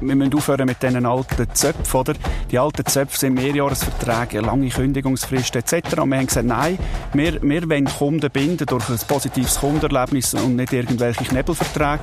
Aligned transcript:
wir 0.00 0.16
müssen 0.16 0.34
aufhören 0.34 0.66
mit 0.66 0.82
diesen 0.82 1.06
alten 1.06 1.54
Zöpfen, 1.54 2.00
oder? 2.00 2.14
Die 2.50 2.58
alten 2.58 2.86
Zöpfe 2.86 3.18
sind 3.18 3.34
Mehrjahresverträge, 3.34 4.40
lange 4.40 4.68
Kündigungsfristen 4.68 5.60
etc. 5.60 5.98
Und 5.98 6.10
wir 6.10 6.18
haben 6.18 6.26
gesagt, 6.26 6.46
nein, 6.46 6.78
wir, 7.12 7.42
wir 7.42 7.68
wollen 7.68 7.84
Kunden 7.84 8.30
binden 8.30 8.66
durch 8.66 8.88
ein 8.88 8.98
positives 9.06 9.58
Kundenerlebnis 9.60 10.34
und 10.34 10.56
nicht 10.56 10.72
irgendwelche 10.72 11.24
Knebelverträge. 11.24 12.00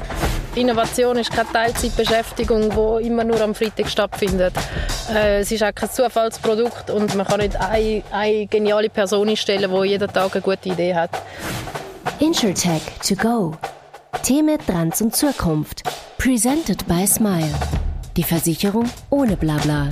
Innovation 0.56 1.18
ist 1.18 1.32
keine 1.32 1.52
Teilzeitbeschäftigung, 1.52 2.70
die 2.70 3.08
immer 3.08 3.24
nur 3.24 3.40
am 3.42 3.54
Freitag 3.54 3.90
stattfindet. 3.90 4.54
Äh, 5.14 5.42
es 5.42 5.52
ist 5.52 5.64
auch 5.64 5.74
kein 5.74 5.92
Zufallsprodukt 5.92 6.90
und 6.90 7.16
man 7.16 7.28
kann 7.28 7.40
nicht 7.40 7.56
eine, 7.56 8.04
eine 8.12 8.48
geniale 8.48 8.90
Person 8.90 9.30
einstellen, 9.30 9.72
die 9.72 9.88
jeden 9.90 10.12
Tag 10.12 10.34
eine 10.34 10.42
gute 10.42 10.70
Idee 10.70 10.96
hat. 10.96 11.12
InsurTech 12.20 12.82
to 13.08 13.16
go. 13.16 13.56
Themen, 14.24 14.58
Trends 14.66 15.02
und 15.02 15.16
Zukunft. 15.16 15.84
Presented 16.18 16.88
by 16.88 17.06
Smile. 17.06 17.54
Die 18.18 18.24
Versicherung 18.24 18.90
ohne 19.12 19.38
Blabla. 19.38 19.90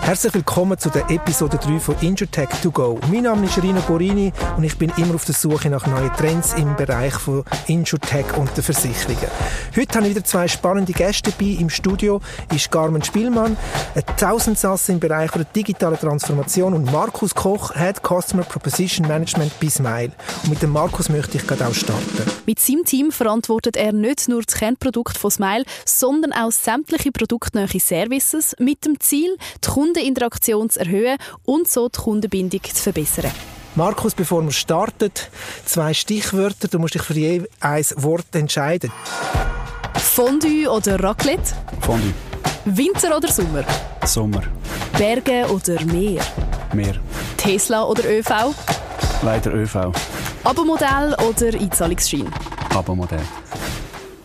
Herzlich 0.00 0.34
willkommen 0.34 0.78
zu 0.78 0.90
der 0.90 1.10
Episode 1.10 1.58
3 1.58 1.78
von 1.78 1.94
InsurTech 2.00 2.48
to 2.62 2.70
go. 2.70 2.98
Mein 3.10 3.22
Name 3.24 3.46
ist 3.46 3.62
Rino 3.62 3.80
Borini 3.82 4.32
und 4.56 4.64
ich 4.64 4.76
bin 4.76 4.92
immer 4.96 5.14
auf 5.14 5.24
der 5.24 5.34
Suche 5.34 5.70
nach 5.70 5.86
neuen 5.86 6.12
Trends 6.14 6.54
im 6.54 6.74
Bereich 6.76 7.14
von 7.14 7.44
InsurTech 7.66 8.36
und 8.36 8.56
der 8.56 8.64
Versicherungen. 8.64 9.30
Heute 9.76 9.94
habe 9.94 10.08
ich 10.08 10.14
wieder 10.14 10.24
zwei 10.24 10.48
spannende 10.48 10.92
Gäste 10.92 11.30
dabei. 11.30 11.56
Im 11.60 11.70
Studio 11.70 12.20
ist 12.54 12.70
Carmen 12.70 13.02
Spielmann, 13.02 13.56
ein 13.94 14.02
Tausendsasse 14.16 14.92
im 14.92 15.00
Bereich 15.00 15.30
der 15.32 15.44
digitalen 15.44 15.98
Transformation 15.98 16.74
und 16.74 16.90
Markus 16.90 17.34
Koch, 17.34 17.74
Head 17.74 18.00
Customer 18.02 18.42
Proposition 18.42 19.06
Management 19.06 19.52
bei 19.60 19.68
Smile. 19.68 20.12
Und 20.42 20.50
mit 20.50 20.62
dem 20.62 20.70
Markus 20.70 21.08
möchte 21.08 21.38
ich 21.38 21.46
gerade 21.46 21.66
auch 21.66 21.74
starten. 21.74 22.02
Mit 22.46 22.58
seinem 22.58 22.84
Team 22.84 23.12
verantwortet 23.12 23.76
er 23.76 23.92
nicht 23.92 24.28
nur 24.28 24.42
das 24.42 24.54
Kernprodukt 24.54 25.16
von 25.16 25.30
Smile, 25.30 25.64
sondern 25.84 26.32
auch 26.32 26.52
sämtliche 26.52 27.12
produktnahe 27.12 27.68
Services 27.78 28.54
mit 28.58 28.84
dem 28.84 28.98
Ziel, 29.00 29.36
die 29.64 29.68
Kundeninteraktion 29.82 30.70
zu 30.70 30.78
erhöhen 30.78 31.16
und 31.44 31.68
so 31.68 31.88
die 31.88 31.98
Kundenbindung 31.98 32.62
zu 32.62 32.82
verbessern. 32.82 33.32
Markus, 33.74 34.14
bevor 34.14 34.44
wir 34.44 34.52
starten, 34.52 35.10
zwei 35.64 35.92
Stichwörter. 35.92 36.68
Du 36.68 36.78
musst 36.78 36.94
dich 36.94 37.02
für 37.02 37.14
je 37.14 37.42
ein 37.58 37.84
Wort 37.96 38.32
entscheiden. 38.32 38.92
Fondue 39.94 40.70
oder 40.70 41.02
Raclette? 41.02 41.52
Fondue. 41.80 42.12
Winter 42.64 43.16
oder 43.16 43.26
Sommer? 43.26 43.64
Sommer. 44.04 44.44
Berge 44.96 45.46
oder 45.50 45.84
Meer? 45.86 46.22
Meer. 46.72 46.94
Tesla 47.36 47.82
oder 47.82 48.04
ÖV? 48.08 48.54
Leider 49.22 49.52
ÖV. 49.52 49.90
Abo-Modell 50.44 51.16
oder 51.28 51.58
Einzahlungsschein? 51.58 52.30
Abo-Modell. 52.72 53.26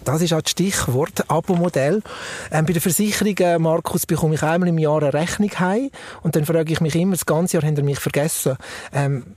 Das 0.08 0.22
ist 0.22 0.32
auch 0.32 0.42
das 0.42 0.52
Stichwort 0.52 1.30
Abo-Modell. 1.30 2.02
Ähm, 2.50 2.66
bei 2.66 2.72
der 2.72 2.82
Versicherung, 2.82 3.36
äh, 3.40 3.60
Markus, 3.60 4.06
bekomme 4.06 4.36
ich 4.36 4.42
einmal 4.42 4.70
im 4.70 4.78
Jahr 4.78 5.04
eine 5.04 5.14
Rechnung 5.14 5.52
heim 5.60 5.90
und 6.24 6.34
dann 6.38 6.46
frage 6.46 6.72
ich 6.72 6.80
mich 6.80 6.96
immer, 6.96 7.12
das 7.12 7.26
ganze 7.26 7.58
Jahr 7.58 7.64
haben 7.68 7.76
ihr 7.76 7.84
mich 7.84 8.00
vergessen. 8.00 8.56
Ähm, 8.94 9.36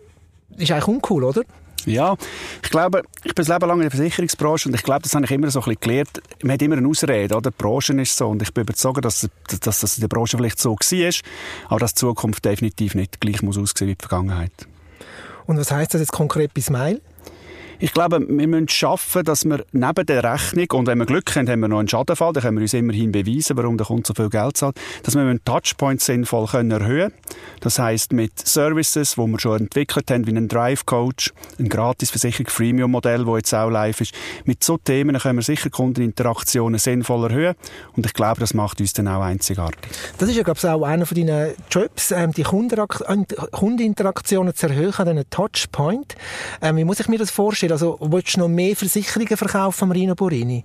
ist 0.56 0.70
eigentlich 0.70 0.86
uncool, 0.86 1.24
oder? 1.24 1.42
Ja, 1.86 2.14
ich 2.62 2.70
glaube, 2.70 3.02
ich 3.24 3.34
bin 3.34 3.44
das 3.44 3.48
Leben 3.48 3.66
lang 3.66 3.78
in 3.78 3.88
der 3.88 3.90
Versicherungsbranche 3.90 4.68
und 4.68 4.76
ich 4.76 4.84
glaube, 4.84 5.02
das 5.02 5.12
habe 5.12 5.24
ich 5.24 5.30
immer 5.32 5.50
so 5.50 5.58
ein 5.58 5.64
bisschen 5.64 5.80
gelernt. 5.80 6.22
Man 6.44 6.52
hat 6.52 6.62
immer 6.62 6.76
eine 6.76 6.86
Ausrede, 6.86 7.34
oder? 7.34 7.50
Die 7.50 7.56
Branche 7.56 7.92
ist 7.94 8.16
so 8.16 8.28
und 8.28 8.40
ich 8.40 8.54
bin 8.54 8.62
überzeugt, 8.62 9.04
dass, 9.04 9.28
dass 9.60 9.80
das 9.80 9.96
in 9.96 10.02
der 10.02 10.08
Branche 10.08 10.36
vielleicht 10.36 10.60
so 10.60 10.76
war, 10.76 11.12
aber 11.68 11.80
dass 11.80 11.94
die 11.94 12.00
Zukunft 12.00 12.44
definitiv 12.44 12.94
nicht 12.94 13.20
gleich 13.20 13.42
muss 13.42 13.58
aussehen 13.58 13.88
wie 13.88 13.96
die 13.96 14.06
Vergangenheit. 14.06 14.52
Und 15.46 15.58
was 15.58 15.72
heißt 15.72 15.94
das 15.94 16.00
jetzt 16.00 16.12
konkret 16.12 16.54
bei 16.54 16.60
Smile? 16.60 17.00
Ich 17.82 17.94
glaube, 17.94 18.20
wir 18.20 18.46
müssen 18.46 18.68
schaffen, 18.68 19.24
dass 19.24 19.46
wir 19.46 19.64
neben 19.72 20.04
der 20.04 20.22
Rechnung, 20.22 20.66
und 20.72 20.86
wenn 20.86 20.98
wir 20.98 21.06
Glück 21.06 21.34
haben, 21.34 21.48
haben 21.48 21.60
wir 21.60 21.68
noch 21.68 21.78
einen 21.78 21.88
Schadenfall, 21.88 22.34
dann 22.34 22.42
können 22.42 22.58
wir 22.58 22.62
uns 22.62 22.74
immerhin 22.74 23.10
beweisen, 23.10 23.56
warum 23.56 23.78
der 23.78 23.86
Kunde 23.86 24.02
so 24.06 24.12
viel 24.12 24.28
Geld 24.28 24.58
zahlt, 24.58 24.78
dass 25.02 25.14
wir 25.14 25.44
Touchpoints 25.46 26.04
sinnvoll 26.04 26.46
können 26.46 26.72
erhöhen 26.72 27.10
Das 27.60 27.78
heißt 27.78 28.12
mit 28.12 28.38
Services, 28.38 29.14
die 29.14 29.26
wir 29.26 29.40
schon 29.40 29.60
entwickelt 29.60 30.10
haben, 30.10 30.26
wie 30.26 30.32
einen 30.32 30.46
Drive 30.46 30.84
Coach, 30.84 31.32
ein 31.58 31.70
Gratisversicherung, 31.70 32.50
Freemium-Modell, 32.50 33.24
das 33.24 33.36
jetzt 33.36 33.54
auch 33.54 33.70
live 33.70 34.02
ist. 34.02 34.12
Mit 34.44 34.62
so 34.62 34.76
Themen 34.76 35.18
können 35.18 35.38
wir 35.38 35.42
sicher 35.42 35.70
Kundeninteraktionen 35.70 36.78
sinnvoll 36.78 37.30
erhöhen. 37.30 37.54
Und 37.96 38.04
ich 38.04 38.12
glaube, 38.12 38.40
das 38.40 38.52
macht 38.52 38.80
uns 38.80 38.92
dann 38.92 39.08
auch 39.08 39.22
einzigartig. 39.22 39.90
Das 40.18 40.28
ist 40.28 40.36
ja, 40.36 40.42
glaube 40.42 40.58
ich, 40.58 40.66
auch 40.66 40.82
einer 40.82 41.06
von 41.06 41.16
deinen 41.16 41.54
Jobs, 41.70 42.10
ähm, 42.10 42.32
die 42.32 42.42
Kundeninteraktionen 42.42 44.54
zu 44.54 44.66
erhöhen, 44.66 44.92
einen 44.92 45.30
Touchpoint. 45.30 46.14
Ähm, 46.60 46.76
wie 46.76 46.84
muss 46.84 47.00
ich 47.00 47.08
mir 47.08 47.18
das 47.18 47.30
vorstellen? 47.30 47.69
Also 47.70 47.98
willst 48.00 48.36
du 48.36 48.40
noch 48.40 48.48
mehr 48.48 48.76
Versicherungen 48.76 49.36
verkaufen, 49.36 49.88
Marino 49.88 50.14
Borini? 50.14 50.64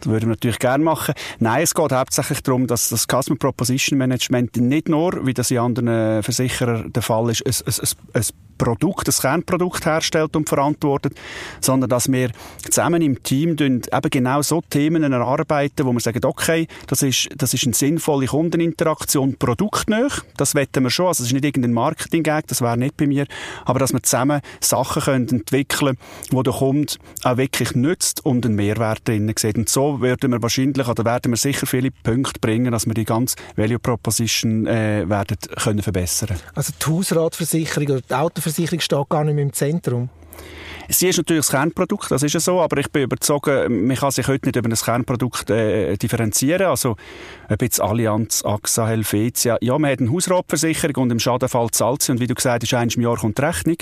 Das 0.00 0.08
würden 0.08 0.26
wir 0.26 0.30
natürlich 0.30 0.58
gerne 0.58 0.84
machen. 0.84 1.14
Nein, 1.38 1.62
es 1.62 1.74
geht 1.74 1.92
hauptsächlich 1.92 2.42
darum, 2.42 2.66
dass 2.66 2.90
das 2.90 3.06
Customer 3.06 3.38
Proposition 3.38 3.98
Management 3.98 4.56
nicht 4.56 4.88
nur, 4.88 5.24
wie 5.26 5.34
das 5.34 5.50
in 5.50 5.58
anderen 5.58 6.22
Versicherern 6.22 6.92
der 6.92 7.02
Fall 7.02 7.30
ist, 7.30 7.42
ein, 7.46 7.52
ein, 7.66 8.20
ein 8.20 8.24
Produkt, 8.56 9.08
das 9.08 9.20
Kernprodukt 9.20 9.84
herstellt 9.86 10.36
und 10.36 10.48
verantwortet, 10.48 11.14
sondern 11.60 11.90
dass 11.90 12.10
wir 12.10 12.30
zusammen 12.64 13.02
im 13.02 13.22
Team 13.22 13.56
eben 13.58 13.82
genau 14.10 14.42
so 14.42 14.62
Themen 14.68 15.02
erarbeiten, 15.02 15.86
wo 15.86 15.92
wir 15.92 16.00
sagen, 16.00 16.24
okay, 16.24 16.66
das 16.86 17.02
ist, 17.02 17.28
das 17.36 17.54
ist 17.54 17.64
eine 17.64 17.74
sinnvolle 17.74 18.26
Kundeninteraktion, 18.26 19.36
produktnah, 19.36 20.08
das 20.36 20.54
wetten 20.54 20.82
wir 20.84 20.90
schon, 20.90 21.06
also 21.06 21.22
es 21.22 21.28
ist 21.28 21.32
nicht 21.32 21.44
irgendein 21.44 21.72
Marketing-Gag, 21.72 22.46
das 22.46 22.60
wäre 22.60 22.76
nicht 22.76 22.96
bei 22.96 23.06
mir, 23.06 23.26
aber 23.64 23.78
dass 23.78 23.92
wir 23.92 24.02
zusammen 24.02 24.40
Sachen 24.60 25.02
können 25.02 25.28
entwickeln 25.28 25.96
können, 25.96 25.98
die 26.30 26.42
der 26.42 26.52
Kunde 26.52 26.92
auch 27.22 27.36
wirklich 27.36 27.74
nützt 27.74 28.24
und 28.24 28.44
einen 28.44 28.56
Mehrwert 28.56 29.06
drin 29.06 29.32
sieht. 29.36 29.56
Und 29.56 29.68
so 29.68 30.00
werden 30.00 30.32
wir 30.32 30.42
wahrscheinlich, 30.42 30.86
oder 30.88 31.04
werden 31.04 31.32
wir 31.32 31.36
sicher 31.36 31.66
viele 31.66 31.90
Punkte 31.90 32.40
bringen, 32.40 32.72
dass 32.72 32.86
wir 32.86 32.94
die 32.94 33.04
ganze 33.04 33.36
Value 33.56 33.78
Proposition 33.78 34.66
äh, 34.66 35.08
werden 35.08 35.36
können 35.62 35.82
verbessern. 35.82 36.36
Also 36.54 36.72
die 36.80 36.90
Hausratversicherung 36.90 37.88
oder 37.88 38.00
die 38.00 38.14
Auto 38.14 38.40
Versicherung 38.46 38.78
steht 38.78 39.08
gar 39.08 39.24
nicht 39.24 39.34
mehr 39.34 39.42
im 39.42 39.52
Zentrum. 39.52 40.08
Sie 40.88 41.08
ist 41.08 41.16
natürlich 41.16 41.46
das 41.46 41.50
Kernprodukt, 41.50 42.10
das 42.10 42.22
ist 42.22 42.32
ja 42.32 42.40
so, 42.40 42.60
aber 42.60 42.78
ich 42.78 42.90
bin 42.90 43.02
überzeugt, 43.02 43.46
man 43.46 43.96
kann 43.96 44.10
sich 44.10 44.28
heute 44.28 44.46
nicht 44.46 44.56
über 44.56 44.68
das 44.68 44.84
Kernprodukt 44.84 45.50
äh, 45.50 45.96
differenzieren. 45.96 46.66
Also, 46.66 46.96
ob 47.48 47.62
jetzt 47.62 47.80
Allianz, 47.80 48.44
AXA, 48.44 48.86
Helvetia, 48.86 49.58
ja, 49.60 49.78
man 49.78 49.90
hat 49.90 50.00
eine 50.00 50.12
Hausratversicherung 50.12 51.04
und 51.04 51.10
im 51.10 51.18
Schadenfall 51.18 51.70
zahlt 51.70 52.02
sie 52.02 52.12
und 52.12 52.20
wie 52.20 52.26
du 52.26 52.34
gesagt 52.34 52.62
hast, 52.62 52.74
einmal 52.74 52.94
im 52.94 53.02
Jahr 53.02 53.16
kommt 53.16 53.38
die 53.38 53.42
Rechnung. 53.42 53.76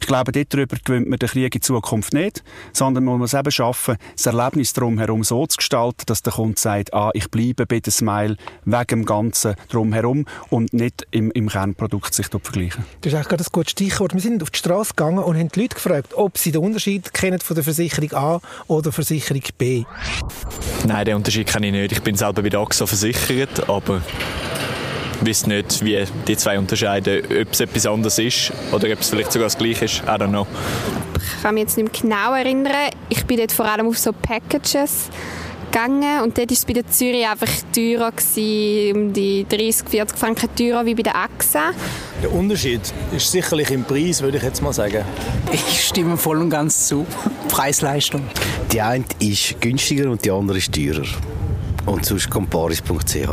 Ich 0.00 0.06
glaube, 0.06 0.32
darüber 0.32 0.76
gewinnt 0.84 1.08
man 1.08 1.18
den 1.18 1.28
Krieg 1.28 1.54
in 1.54 1.62
Zukunft 1.62 2.12
nicht, 2.12 2.42
sondern 2.72 3.04
man 3.04 3.18
muss 3.18 3.34
eben 3.34 3.50
schaffen, 3.50 3.96
das 4.16 4.26
Erlebnis 4.26 4.72
drumherum 4.72 5.24
so 5.24 5.46
zu 5.46 5.56
gestalten, 5.56 6.04
dass 6.06 6.22
der 6.22 6.32
Kunde 6.32 6.58
sagt, 6.58 6.92
ah, 6.92 7.10
ich 7.14 7.30
bleibe 7.30 7.66
bei 7.66 7.80
der 7.80 7.92
Smile 7.92 8.36
wegen 8.64 8.86
dem 8.86 9.04
Ganzen 9.04 9.54
drumherum 9.70 10.26
und 10.50 10.72
nicht 10.72 11.06
im, 11.10 11.30
im 11.32 11.48
Kernprodukt 11.48 12.14
sich 12.14 12.26
vergleichen. 12.26 12.84
Das 13.00 13.12
ist 13.12 13.16
eigentlich 13.16 13.28
gerade 13.28 13.44
ein 13.44 13.52
gutes 13.52 13.70
Stichwort. 13.72 14.14
Wir 14.14 14.20
sind 14.20 14.42
auf 14.42 14.50
die 14.50 14.58
Straße 14.58 14.94
gegangen 14.94 15.18
und 15.18 15.36
haben 15.36 15.48
die 15.48 15.60
Leute 15.60 15.74
gefragt, 15.74 16.14
ob 16.14 16.38
sie 16.38 16.47
Sie 16.48 16.52
den 16.52 16.62
Unterschied 16.62 17.12
kennen 17.12 17.40
von 17.40 17.54
der 17.54 17.62
Versicherung 17.62 18.10
A 18.14 18.40
oder 18.68 18.90
Versicherung 18.90 19.42
B? 19.58 19.84
Nein, 20.86 21.04
den 21.04 21.16
Unterschied 21.16 21.46
kenne 21.46 21.66
ich 21.66 21.72
nicht. 21.72 21.92
Ich 21.92 22.02
bin 22.02 22.16
selber 22.16 22.40
bei 22.40 22.48
der 22.48 22.60
AXA 22.60 22.86
versichert, 22.86 23.68
aber 23.68 24.00
ich 25.20 25.28
weiß 25.28 25.46
nicht, 25.48 25.84
wie 25.84 26.02
die 26.26 26.38
zwei 26.38 26.58
unterscheiden, 26.58 27.22
ob 27.22 27.52
es 27.52 27.60
etwas 27.60 27.84
anderes 27.84 28.18
ist 28.18 28.50
oder 28.72 28.90
ob 28.90 29.00
es 29.00 29.10
vielleicht 29.10 29.30
sogar 29.30 29.44
das 29.44 29.58
gleiche 29.58 29.84
ist. 29.84 29.98
I 30.04 30.12
don't 30.12 30.28
know. 30.28 30.46
Ich 31.16 31.42
kann 31.42 31.52
mich 31.52 31.64
jetzt 31.64 31.76
nicht 31.76 31.92
mehr 31.92 32.02
genau 32.02 32.34
erinnern. 32.34 32.92
Ich 33.10 33.26
bin 33.26 33.36
dort 33.36 33.52
vor 33.52 33.66
allem 33.66 33.86
auf 33.86 33.98
so 33.98 34.14
Packages 34.14 35.10
gegangen 35.70 36.22
und 36.22 36.36
dort 36.36 36.50
war 36.50 36.54
es 36.54 36.64
bei 36.64 36.72
der 36.72 36.86
Zürich 36.88 37.26
einfach 37.26 37.48
teurer, 37.74 38.10
gewesen, 38.12 38.96
um 38.96 39.12
die 39.12 39.46
30, 39.48 39.88
40 39.88 40.18
Franken 40.18 40.48
teurer 40.56 40.84
wie 40.86 40.94
bei 40.94 41.02
der 41.02 41.16
AXA. 41.16 41.70
Der 42.22 42.32
Unterschied 42.32 42.80
ist 43.14 43.30
sicherlich 43.30 43.70
im 43.70 43.84
Preis, 43.84 44.22
würde 44.22 44.38
ich 44.38 44.42
jetzt 44.42 44.62
mal 44.62 44.72
sagen. 44.72 45.04
Ich 45.52 45.86
stimme 45.86 46.16
voll 46.16 46.40
und 46.40 46.50
ganz 46.50 46.88
zu. 46.88 47.06
Preis-Leistung. 47.48 48.22
Die 48.72 48.80
eine 48.80 49.04
ist 49.20 49.60
günstiger 49.60 50.10
und 50.10 50.24
die 50.24 50.30
andere 50.30 50.58
ist 50.58 50.74
teurer. 50.74 51.06
Und 51.86 52.04
sonst 52.04 52.28
kommt 52.28 52.50
paris.ch. 52.50 53.28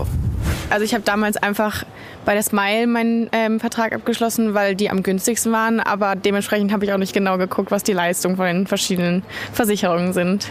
Also 0.70 0.86
ich 0.86 0.94
habe 0.94 1.04
damals 1.04 1.38
einfach 1.38 1.84
bei 2.26 2.34
der 2.34 2.44
Smile 2.44 2.88
meinen 2.88 3.30
ähm, 3.32 3.60
Vertrag 3.60 3.94
abgeschlossen, 3.94 4.54
weil 4.54 4.76
die 4.76 4.90
am 4.90 5.04
günstigsten 5.04 5.52
waren. 5.52 5.80
Aber 5.80 6.16
dementsprechend 6.16 6.72
habe 6.72 6.86
ich 6.86 6.94
auch 6.94 6.98
nicht 6.98 7.14
genau 7.14 7.38
geguckt, 7.38 7.72
was 7.72 7.84
die 7.84 7.94
Leistungen 7.94 8.36
von 8.36 8.46
den 8.46 8.68
verschiedenen 8.68 9.24
Versicherungen 9.54 10.14
sind. 10.14 10.48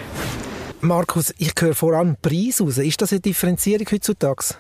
Markus, 0.84 1.32
ich 1.38 1.52
höre 1.58 1.74
vor 1.74 1.94
allem 1.94 2.16
Preis 2.20 2.60
raus. 2.60 2.76
Ist 2.76 3.00
das 3.00 3.12
eine 3.12 3.20
Differenzierung 3.20 3.86
heutzutage? 3.90 4.54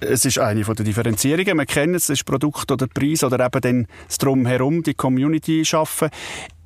Es 0.00 0.24
ist 0.24 0.38
eine 0.40 0.64
der 0.64 0.74
Differenzierungen. 0.74 1.56
Wir 1.56 1.66
kennen 1.66 1.94
es, 1.94 2.04
es 2.04 2.20
ist 2.20 2.24
Produkt 2.24 2.72
oder 2.72 2.88
Preis 2.88 3.22
oder 3.22 3.46
eben 3.46 3.60
dann 3.60 3.86
das 4.08 4.18
Drumherum, 4.18 4.82
die 4.82 4.94
Community 4.94 5.64
schaffen. 5.64 6.10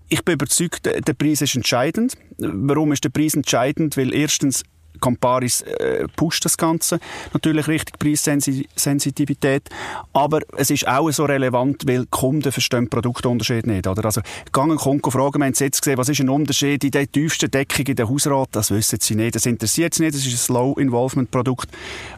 Ich 0.09 0.25
bin 0.25 0.35
überzeugt, 0.35 0.87
der 0.87 1.13
Preis 1.13 1.43
ist 1.43 1.55
entscheidend. 1.55 2.15
Warum 2.39 2.93
ist 2.93 3.05
der 3.05 3.11
Preis 3.11 3.35
entscheidend? 3.35 3.99
Weil 3.99 4.15
erstens 4.15 4.63
Camparis 5.01 5.63
äh, 5.63 6.07
pusht 6.17 6.45
das 6.45 6.57
Ganze 6.57 7.01
natürlich 7.33 7.69
richtig 7.69 7.99
Preissensitivität, 7.99 9.69
aber 10.13 10.41
es 10.57 10.71
ist 10.71 10.87
auch 10.87 11.11
so 11.11 11.25
relevant, 11.25 11.87
weil 11.87 12.07
Kunden 12.07 12.53
verstehen 12.53 12.89
Produktunterschied 12.89 13.67
nicht. 13.67 13.87
Oder? 13.87 14.05
Also, 14.05 14.21
gehen 14.53 14.77
Kunden 14.77 15.11
fragen, 15.11 15.41
wir 15.41 15.47
haben 15.47 15.55
jetzt 15.55 15.83
gesehen, 15.83 15.99
was 15.99 16.09
ist 16.09 16.21
ein 16.21 16.29
Unterschied 16.29 16.85
in 16.85 16.91
der 16.91 17.11
tiefsten 17.11 17.51
Deckung 17.51 17.87
in 17.87 17.97
der 17.97 18.09
Hausrat, 18.09 18.49
das 18.53 18.71
wissen 18.71 18.99
sie 19.01 19.15
nicht, 19.15 19.35
das 19.35 19.47
interessiert 19.47 19.95
sie 19.95 20.05
nicht, 20.05 20.15
das 20.15 20.27
ist 20.27 20.51
ein 20.51 20.55
Low-Involvement-Produkt, 20.55 21.69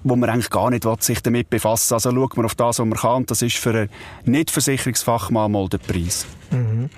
wo 0.05 0.17
man 0.17 0.31
eigentlich 0.31 0.51
gar 0.51 0.71
nicht 0.71 0.85
will, 0.85 0.97
sich 1.01 1.23
damit 1.23 1.51
befassen 1.51 1.95
Also 1.95 2.11
schaut 2.11 2.37
man 2.37 2.47
auf 2.47 2.55
das, 2.55 2.79
was 2.79 2.87
man 2.87 2.99
kann, 2.99 3.27
das 3.27 3.43
ist 3.43 3.57
für 3.57 3.71
einen 3.71 3.91
Nicht-Versicherungsfachmann 4.25 5.53
mal 5.53 5.69
der 5.69 5.79
Preis. 5.79 6.27
Mhm. 6.51 6.91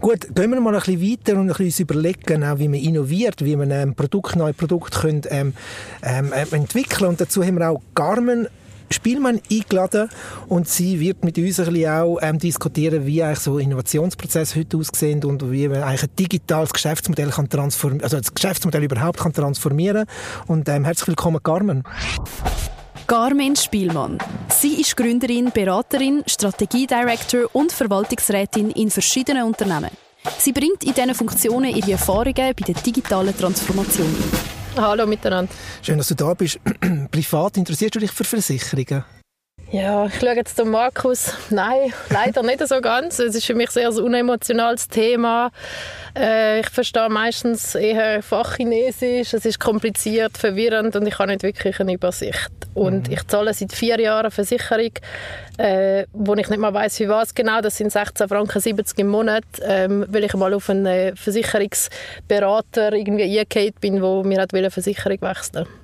Gut, 0.00 0.34
gehen 0.34 0.50
wir 0.50 0.60
mal 0.60 0.74
ein 0.74 0.80
bisschen 0.80 1.02
weiter 1.02 1.38
und 1.38 1.50
ein 1.50 1.56
bisschen 1.56 1.84
überlegen, 1.84 2.44
auch 2.44 2.58
wie 2.58 2.68
man 2.68 2.80
innoviert, 2.80 3.44
wie 3.44 3.56
man 3.56 3.72
ein 3.72 3.94
Produkt, 3.94 4.36
neue 4.36 4.54
Produkte 4.54 5.00
können, 5.00 5.22
ähm, 5.28 5.54
ähm, 6.02 6.32
äh, 6.32 6.54
entwickeln 6.54 7.10
Und 7.10 7.20
dazu 7.20 7.42
haben 7.42 7.58
wir 7.58 7.70
auch 7.70 7.82
Garmin 7.94 8.46
Spielmann 8.92 9.40
eingeladen 9.50 10.08
und 10.48 10.68
sie 10.68 10.98
wird 10.98 11.24
mit 11.24 11.38
uns 11.38 11.60
ein 11.60 11.72
bisschen 11.72 11.90
auch 11.90 12.18
ähm, 12.22 12.38
diskutieren, 12.38 13.06
wie 13.06 13.22
eigentlich 13.22 13.38
so 13.38 13.58
Innovationsprozesse 13.58 14.58
heute 14.58 14.78
aussehen 14.78 15.22
und 15.24 15.50
wie 15.50 15.68
man 15.68 15.82
eigentlich 15.82 16.02
ein 16.02 16.16
digitales 16.18 16.72
Geschäftsmodell 16.72 17.30
kann 17.30 17.48
transformieren, 17.48 18.02
also 18.02 18.18
das 18.18 18.34
Geschäftsmodell 18.34 18.82
überhaupt 18.82 19.20
kann 19.20 19.32
transformieren. 19.32 20.06
Und 20.48 20.68
ähm, 20.68 20.84
herzlich 20.84 21.08
willkommen, 21.08 21.40
Carmen. 21.42 21.84
Carmen 23.10 23.56
Spielmann. 23.56 24.18
Sie 24.50 24.80
ist 24.80 24.96
Gründerin, 24.96 25.50
Beraterin, 25.50 26.22
Strategiedirektor 26.28 27.50
und 27.52 27.72
Verwaltungsrätin 27.72 28.70
in 28.70 28.88
verschiedenen 28.88 29.42
Unternehmen. 29.42 29.90
Sie 30.38 30.52
bringt 30.52 30.84
in 30.84 30.94
diesen 30.94 31.16
Funktionen 31.16 31.74
ihre 31.74 31.90
Erfahrungen 31.90 32.54
bei 32.54 32.64
der 32.64 32.76
digitalen 32.76 33.36
Transformation 33.36 34.06
ein. 34.06 34.80
Hallo 34.80 35.08
miteinander. 35.08 35.52
Schön, 35.82 35.98
dass 35.98 36.06
du 36.06 36.14
da 36.14 36.34
bist. 36.34 36.60
Privat 37.10 37.56
interessierst 37.56 37.96
du 37.96 37.98
dich 37.98 38.12
für 38.12 38.22
Versicherungen? 38.22 39.02
Ja, 39.72 40.06
ich 40.06 40.18
schaue 40.18 40.34
jetzt 40.34 40.58
den 40.58 40.68
Markus. 40.70 41.32
Nein, 41.50 41.92
leider 42.08 42.42
nicht 42.42 42.66
so 42.66 42.80
ganz. 42.80 43.20
Es 43.20 43.36
ist 43.36 43.46
für 43.46 43.54
mich 43.54 43.70
sehr 43.70 43.88
ein 43.88 43.98
unemotionales 43.98 44.88
Thema. 44.88 45.52
Äh, 46.18 46.58
ich 46.58 46.68
verstehe 46.70 47.08
meistens 47.08 47.76
eher 47.76 48.20
Fachchinesisch. 48.20 49.32
Es 49.32 49.44
ist 49.44 49.60
kompliziert, 49.60 50.36
verwirrend 50.36 50.96
und 50.96 51.06
ich 51.06 51.16
habe 51.20 51.30
nicht 51.30 51.44
wirklich 51.44 51.78
eine 51.78 51.92
Übersicht. 51.92 52.50
Und 52.74 53.06
mhm. 53.06 53.14
ich 53.14 53.24
zahle 53.28 53.54
seit 53.54 53.72
vier 53.72 54.00
Jahren 54.00 54.24
eine 54.24 54.32
Versicherung, 54.32 54.90
äh, 55.56 56.04
wo 56.12 56.34
ich 56.34 56.48
nicht 56.48 56.58
mal 56.58 56.74
weiß, 56.74 56.98
wie 56.98 57.08
was 57.08 57.32
genau. 57.32 57.60
Das 57.60 57.76
sind 57.76 57.92
16 57.92 58.28
Franken 58.28 58.60
70 58.60 58.98
im 58.98 59.06
Monat, 59.06 59.44
ähm, 59.62 60.04
weil 60.08 60.24
ich 60.24 60.34
mal 60.34 60.52
auf 60.52 60.68
einen 60.68 61.16
Versicherungsberater 61.16 62.92
irgendwie 62.92 63.44
bin, 63.80 64.00
der 64.00 64.22
mir 64.24 64.48
eine 64.48 64.70
Versicherung 64.72 65.20
wechseln 65.20 65.66
wollte. 65.66 65.79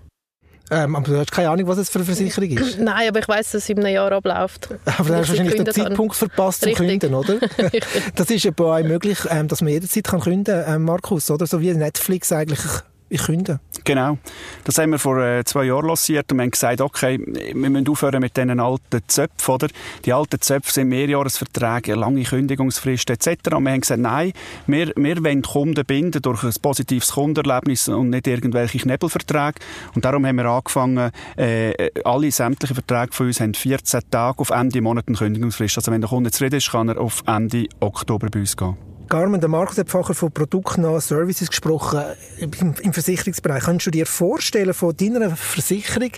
Ähm, 0.71 0.97
aber 0.97 1.07
du 1.07 1.19
hast 1.19 1.31
keine 1.31 1.51
Ahnung, 1.51 1.69
was 1.69 1.79
es 1.79 1.91
für 1.91 1.99
eine 1.99 2.07
Versicherung 2.07 2.51
ist? 2.51 2.79
Nein, 2.81 3.09
aber 3.09 3.21
ich 3.21 3.29
weiß, 3.29 3.53
dass 3.53 3.63
es 3.63 3.69
in 3.69 3.79
einem 3.79 3.95
Jahr 3.95 4.11
abläuft. 4.11 4.69
Aber 4.85 5.09
du 5.09 5.17
hast 5.17 5.29
wahrscheinlich 5.29 5.55
den 5.55 5.67
Zeitpunkt 5.67 6.19
kann. 6.19 6.29
verpasst 6.29 6.63
zum 6.63 6.71
Richtig. 6.71 7.01
Künden, 7.01 7.15
oder? 7.15 7.39
das 8.15 8.31
ist 8.31 8.45
ja 8.45 8.51
bei 8.51 8.65
euch 8.65 8.85
möglich, 8.85 9.19
ähm, 9.31 9.47
dass 9.47 9.61
man 9.61 9.73
jederzeit 9.73 10.05
kann 10.05 10.21
künden 10.21 10.65
kann, 10.65 10.75
ähm, 10.75 10.83
Markus, 10.83 11.31
oder? 11.31 11.47
So 11.47 11.61
wie 11.61 11.73
Netflix 11.73 12.33
eigentlich 12.33 12.61
ich 13.08 13.23
künde. 13.23 13.61
Genau. 13.85 14.19
Das 14.64 14.79
haben 14.79 14.91
wir 14.91 14.99
vor 14.99 15.23
äh, 15.23 15.44
zwei 15.44 15.64
Jahren 15.64 15.87
lanciert 15.87 16.32
und 16.32 16.41
haben 16.41 16.50
gesagt, 16.50 16.81
okay, 16.81 17.20
wir 17.25 17.70
müssen 17.70 17.88
aufhören 17.88 18.20
mit 18.20 18.37
diesen 18.37 18.58
alten 18.58 19.00
Zöpfen, 19.06 19.55
oder? 19.55 19.69
Die 20.05 20.12
alten 20.12 20.41
Zöpfe 20.41 20.73
sind 20.73 20.88
Mehrjahresverträge, 20.88 21.94
lange 21.94 22.25
Kündigungsfrist 22.25 23.11
etc. 23.11 23.55
Und 23.55 23.64
wir 23.64 23.73
haben 23.73 23.81
gesagt, 23.81 24.00
nein, 24.00 24.32
wir, 24.67 24.93
wir 24.97 25.23
wollen 25.23 25.43
Kunden 25.43 25.85
binden 25.85 26.20
durch 26.20 26.43
ein 26.43 26.55
positives 26.61 27.12
Kundenerlebnis 27.12 27.88
und 27.88 28.11
nicht 28.11 28.26
irgendwelche 28.26 28.79
Knebelverträge. 28.79 29.61
Und 29.94 30.05
darum 30.05 30.26
haben 30.26 30.37
wir 30.37 30.47
angefangen, 30.47 31.12
äh, 31.37 31.91
alle 32.05 32.32
sämtlichen 32.32 32.75
Verträge 32.75 33.12
von 33.12 33.26
uns 33.26 33.41
haben 33.41 33.55
14 33.55 34.00
Tage 34.11 34.41
auf 34.41 34.50
Ende 34.50 34.81
Monat 34.81 35.06
Kündigungsfrist. 35.06 35.79
Also 35.79 35.93
wenn 35.93 36.00
der 36.00 36.11
Kunde 36.11 36.32
zufrieden 36.32 36.56
ist, 36.56 36.73
kann 36.73 36.88
er 36.88 37.00
auf 37.00 37.23
Ende 37.26 37.69
Oktober 37.81 38.29
bei 38.31 38.41
uns 38.41 38.56
gehen. 38.56 38.76
Carmen, 39.08 39.41
der 39.41 39.49
Markus 39.49 39.79
hat 39.79 39.88
vorher 39.88 40.14
von 40.14 40.32
produktnahen 40.32 41.00
Services 41.00 41.49
gesprochen 41.49 42.00
im, 42.38 42.75
im, 42.82 42.93
Versicherungsbereich. 42.93 43.64
Kannst 43.64 43.87
du 43.87 43.91
dir 43.91 44.06
vorstellen, 44.06 44.75
von 44.75 44.97
deiner 44.97 45.37
Versicherung 45.37 46.11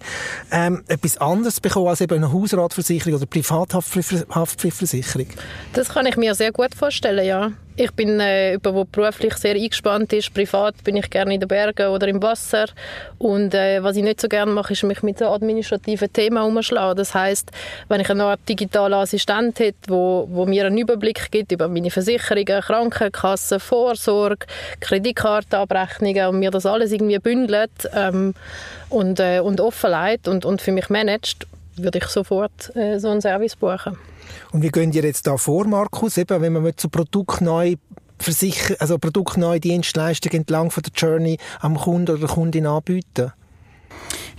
ähm, 0.50 0.82
etwas 0.88 1.18
anderes 1.18 1.60
bekommen 1.60 1.88
als 1.88 2.00
eben 2.00 2.14
eine 2.14 2.32
Hausratversicherung 2.32 3.14
oder 3.14 3.26
Privathaftpflichtversicherung? 3.26 5.26
Das 5.74 5.90
kann 5.90 6.06
ich 6.06 6.16
mir 6.16 6.34
sehr 6.34 6.52
gut 6.52 6.74
vorstellen, 6.74 7.26
ja. 7.26 7.52
Ich 7.80 7.92
bin 7.92 8.18
äh, 8.18 8.54
jemand, 8.54 8.66
der 8.66 8.86
beruflich 8.90 9.34
sehr 9.34 9.54
eingespannt 9.54 10.12
ist. 10.12 10.34
Privat 10.34 10.82
bin 10.82 10.96
ich 10.96 11.08
gerne 11.10 11.34
in 11.34 11.38
den 11.38 11.48
Bergen 11.48 11.86
oder 11.90 12.08
im 12.08 12.20
Wasser. 12.20 12.66
Und 13.18 13.54
äh, 13.54 13.80
was 13.84 13.94
ich 13.94 14.02
nicht 14.02 14.20
so 14.20 14.26
gerne 14.26 14.50
mache, 14.50 14.72
ist 14.72 14.82
mich 14.82 15.04
mit 15.04 15.20
so 15.20 15.26
administrativen 15.26 16.12
Themen 16.12 16.42
umschlagen. 16.42 16.96
Das 16.96 17.14
heißt, 17.14 17.52
wenn 17.86 18.00
ich 18.00 18.10
eine 18.10 18.24
Art 18.24 18.40
digitalen 18.48 18.94
Assistent 18.94 19.60
hätte, 19.60 19.78
wo, 19.86 20.26
wo 20.28 20.44
mir 20.44 20.66
einen 20.66 20.76
Überblick 20.76 21.30
gibt 21.30 21.52
über 21.52 21.68
meine 21.68 21.92
Versicherungen, 21.92 22.62
Krankenkassen, 22.62 23.60
Vorsorge, 23.60 24.48
Kreditkartenabrechnungen 24.80 26.26
und 26.26 26.40
mir 26.40 26.50
das 26.50 26.66
alles 26.66 26.90
irgendwie 26.90 27.20
bündelt 27.20 27.70
ähm, 27.94 28.34
und, 28.88 29.20
äh, 29.20 29.38
und 29.38 29.60
offenlegt 29.60 30.26
und, 30.26 30.44
und 30.44 30.60
für 30.60 30.72
mich 30.72 30.90
managt, 30.90 31.46
würde 31.82 31.98
ich 31.98 32.04
sofort 32.04 32.74
äh, 32.76 32.98
so 32.98 33.08
einen 33.08 33.20
Service 33.20 33.56
buchen. 33.56 33.96
Und 34.52 34.62
wie 34.62 34.68
gehen 34.68 34.92
ihr 34.92 35.02
jetzt 35.02 35.26
da 35.26 35.36
vor, 35.36 35.66
Markus, 35.66 36.16
eben, 36.16 36.40
wenn 36.40 36.52
man 36.52 36.76
zu 36.76 36.88
produktneu 36.88 37.76
versichern, 38.18 38.76
also 38.80 38.98
produktneue 38.98 39.60
Dienstleistungen 39.60 40.38
entlang 40.38 40.70
von 40.70 40.82
der 40.82 40.92
Journey 40.94 41.38
am 41.60 41.76
Kunden 41.76 42.10
oder 42.10 42.20
der 42.20 42.28
Kundin 42.28 42.66
anbieten? 42.66 43.32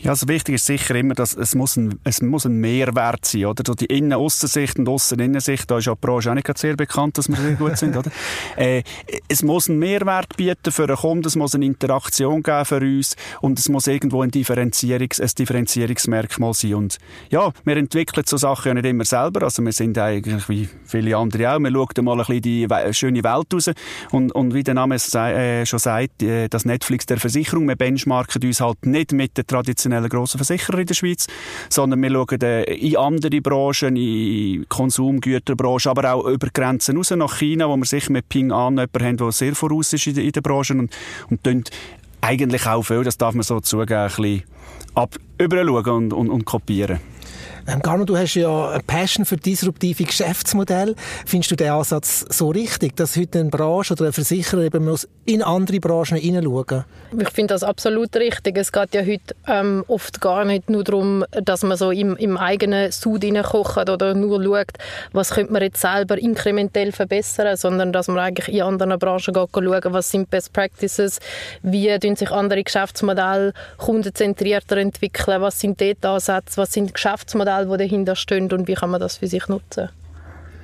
Ja, 0.02 0.12
also 0.12 0.30
wichtig 0.30 0.56
ist 0.56 0.66
sicher 0.66 0.96
immer, 0.96 1.14
dass 1.14 1.36
es 1.36 1.56
muss 1.56 1.76
ein, 1.76 2.00
es 2.06 2.22
muss 2.22 2.46
ein 2.46 2.54
Mehrwert 2.54 3.26
sein, 3.26 3.46
oder? 3.46 3.64
So 3.68 3.74
die 3.74 3.86
Innen-Aussensicht 3.86 4.80
und 4.80 4.88
Aussen-Innensicht, 4.88 5.70
da 5.70 5.80
ist 5.80 5.88
ja 5.88 5.94
die 5.94 6.00
Branche 6.00 6.32
auch 6.32 6.36
nicht 6.36 6.58
sehr 6.58 6.78
bekannt, 6.78 7.18
dass 7.18 7.28
wir 7.28 7.36
sehr 7.36 7.54
gut 7.54 7.78
sind, 7.78 7.98
oder? 7.98 8.10
Äh, 8.56 8.84
es 9.28 9.44
muss 9.44 9.70
einen 9.70 9.80
Mehrwert 9.80 10.36
bieten 10.36 10.72
für 10.72 10.88
den 10.88 10.96
Kunden, 10.96 11.28
es 11.28 11.36
muss 11.36 11.56
eine 11.56 11.66
Interaktion 11.66 12.44
geben 12.44 12.66
für 12.66 12.80
uns 12.80 13.16
und 13.42 13.58
es 13.58 13.70
muss 13.70 13.88
irgendwo 13.88 14.22
ein, 14.22 14.32
Differenzierungs-, 14.32 15.22
ein 15.22 15.30
Differenzierungsmerkmal 15.38 16.54
sein. 16.54 16.74
Und 16.74 16.98
ja, 17.30 17.52
wir 17.64 17.78
entwickeln 17.78 18.26
so 18.26 18.38
Sachen 18.38 18.70
ja 18.70 18.74
nicht 18.74 18.86
immer 18.86 19.06
selber, 19.06 19.44
also 19.44 19.64
wir 19.64 19.72
sind 19.72 19.98
eigentlich 19.98 20.50
wie 20.50 20.68
viele 20.86 21.16
andere 21.16 21.56
auch, 21.56 21.60
wir 21.60 21.72
schauen 21.72 22.06
mal 22.06 22.20
ein 22.20 22.26
bisschen 22.26 22.42
die 22.42 22.68
schöne 22.94 23.24
Welt 23.24 23.54
raus 23.54 23.72
und, 24.12 24.32
und 24.34 24.54
wie 24.54 24.64
der 24.64 24.74
Name 24.74 24.96
es 24.96 25.14
äh, 25.14 25.66
schon 25.66 25.80
sagt, 25.80 26.22
äh, 26.24 26.50
das 26.50 26.66
Netflix 26.66 27.06
der 27.06 27.18
Versicherung, 27.18 27.68
wir 27.68 27.76
benchmarken 27.76 28.44
uns 28.44 28.62
halt 28.62 28.86
nicht 28.86 29.14
mit 29.14 29.38
der 29.38 29.46
traditionellen 29.46 29.89
traditionellen 29.90 30.10
grossen 30.10 30.38
Versicherer 30.38 30.80
in 30.80 30.86
der 30.86 30.94
Schweiz, 30.94 31.28
sondern 31.70 32.02
wir 32.02 32.12
schauen 32.12 32.42
in 32.42 32.98
andere 32.98 33.42
Branchen, 33.42 33.96
in 33.96 34.68
Konsumgüterbranchen, 34.70 35.90
aber 35.90 36.14
auch 36.14 36.26
über 36.26 36.48
Grenzen 36.54 36.98
raus 36.98 37.12
nach 37.12 37.38
China, 37.38 37.68
wo 37.68 37.78
wir 37.78 37.86
sicher 37.86 38.12
mit 38.12 38.30
Ping 38.30 38.52
An 38.52 38.78
jemanden 38.78 39.04
haben, 39.04 39.18
der 39.18 39.32
sehr 39.32 39.56
voraus 39.56 39.94
ist 39.94 40.08
in 40.08 40.16
der, 40.16 40.24
in 40.24 40.32
der 40.32 40.42
Branche 40.42 40.74
und, 40.74 40.94
und 41.30 41.70
eigentlich 42.22 42.66
auch 42.68 42.84
viel, 42.84 43.04
das 43.04 43.18
darf 43.18 43.34
man 43.34 43.44
so 43.44 43.60
zugeben, 43.60 43.94
ein 43.94 44.08
bisschen 44.08 44.44
ab, 44.96 45.16
und, 45.40 46.14
und, 46.14 46.30
und 46.30 46.46
kopieren. 46.46 47.00
Ähm, 47.70 47.82
Garno, 47.82 48.04
du 48.04 48.18
hast 48.18 48.34
ja 48.34 48.70
eine 48.70 48.84
Passion 48.84 49.26
für 49.26 49.38
disruptive 49.38 50.04
Geschäftsmodelle. 50.04 50.96
Findest 51.26 51.52
du 51.52 51.56
den 51.56 51.70
Ansatz 51.70 52.26
so 52.30 52.50
richtig, 52.50 52.96
dass 52.96 53.16
heute 53.16 53.40
eine 53.40 53.50
Branche 53.50 53.94
oder 53.94 54.08
ein 54.08 54.14
Versicherer 54.14 54.64
eben 54.64 54.86
muss 54.86 55.08
in 55.26 55.44
andere 55.44 55.80
Branchen 55.80 56.18
hineinschauen 56.18 56.86
Ich 57.20 57.30
finde 57.30 57.54
das 57.54 57.64
absolut 57.64 58.16
richtig. 58.16 58.58
Es 58.58 58.72
geht 58.72 58.96
ja 58.96 59.02
heute 59.02 59.36
ähm, 59.46 59.84
oft 59.88 60.20
gar 60.20 60.46
nicht 60.46 60.70
nur 60.70 60.84
darum, 60.84 61.24
dass 61.44 61.62
man 61.62 61.78
so 61.78 61.92
im, 61.92 62.16
im 62.18 62.38
eigenen 62.38 62.92
Sud 62.92 63.24
kocht 63.44 63.90
oder 63.90 64.16
nur 64.16 64.44
schaut, 64.44 64.74
was 65.12 65.32
könnte 65.32 65.54
man 65.54 65.62
jetzt 65.62 65.82
selber 65.82 66.18
inkrementell 66.18 66.92
verbessern, 66.92 67.56
sondern 67.56 67.94
dass 67.94 68.08
man 68.08 68.18
eigentlich 68.18 68.48
in 68.48 68.64
anderen 68.64 68.98
Branchen 68.98 69.34
geht 69.34 69.50
schauen, 69.54 69.94
was 69.94 70.10
sind 70.10 70.32
Best 70.32 70.54
Practices, 70.54 71.20
wie 71.62 71.96
sich 72.16 72.32
andere 72.32 72.64
Geschäftsmodelle 72.64 73.54
kundenzentrierter 73.78 74.78
entwickeln, 74.78 75.42
was 75.42 75.60
sind 75.60 75.80
dort 75.80 76.04
Ansätze, 76.04 76.58
was 76.58 76.72
sind 76.72 76.94
Geschäftsmodelle 76.94 77.59
Modell, 77.68 77.88
die 77.88 77.92
dahinter 77.92 78.16
stehen 78.16 78.52
und 78.52 78.68
wie 78.68 78.74
kann 78.74 78.90
man 78.90 79.00
das 79.00 79.18
für 79.18 79.28
sich 79.28 79.48
nutzen. 79.48 79.90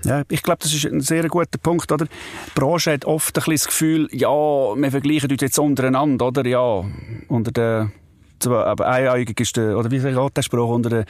Ja, 0.05 0.21
ich 0.29 0.43
glaube, 0.43 0.59
das 0.61 0.73
ist 0.73 0.85
ein 0.85 1.01
sehr 1.01 1.27
guter 1.27 1.57
Punkt. 1.57 1.91
Oder? 1.91 2.05
Die 2.05 2.11
Branche 2.53 2.93
hat 2.93 3.05
oft 3.05 3.35
ein 3.35 3.43
das 3.61 3.65
Gefühl, 3.65 4.07
ja, 4.11 4.29
wir 4.29 4.91
vergleichen 4.91 5.31
uns 5.31 5.41
jetzt 5.41 5.57
untereinander, 5.57 6.27
oder? 6.27 6.45
Ja, 6.45 6.85
unter 7.27 7.51
der, 7.51 7.91
aber 8.45 8.87
ist 9.39 9.57
der, 9.57 9.77
oder 9.77 9.89
wie 9.89 9.99
sagt 9.99 10.37
der 10.37 10.43
Spruch, 10.43 10.69
unter 10.69 10.89
der 10.89 11.05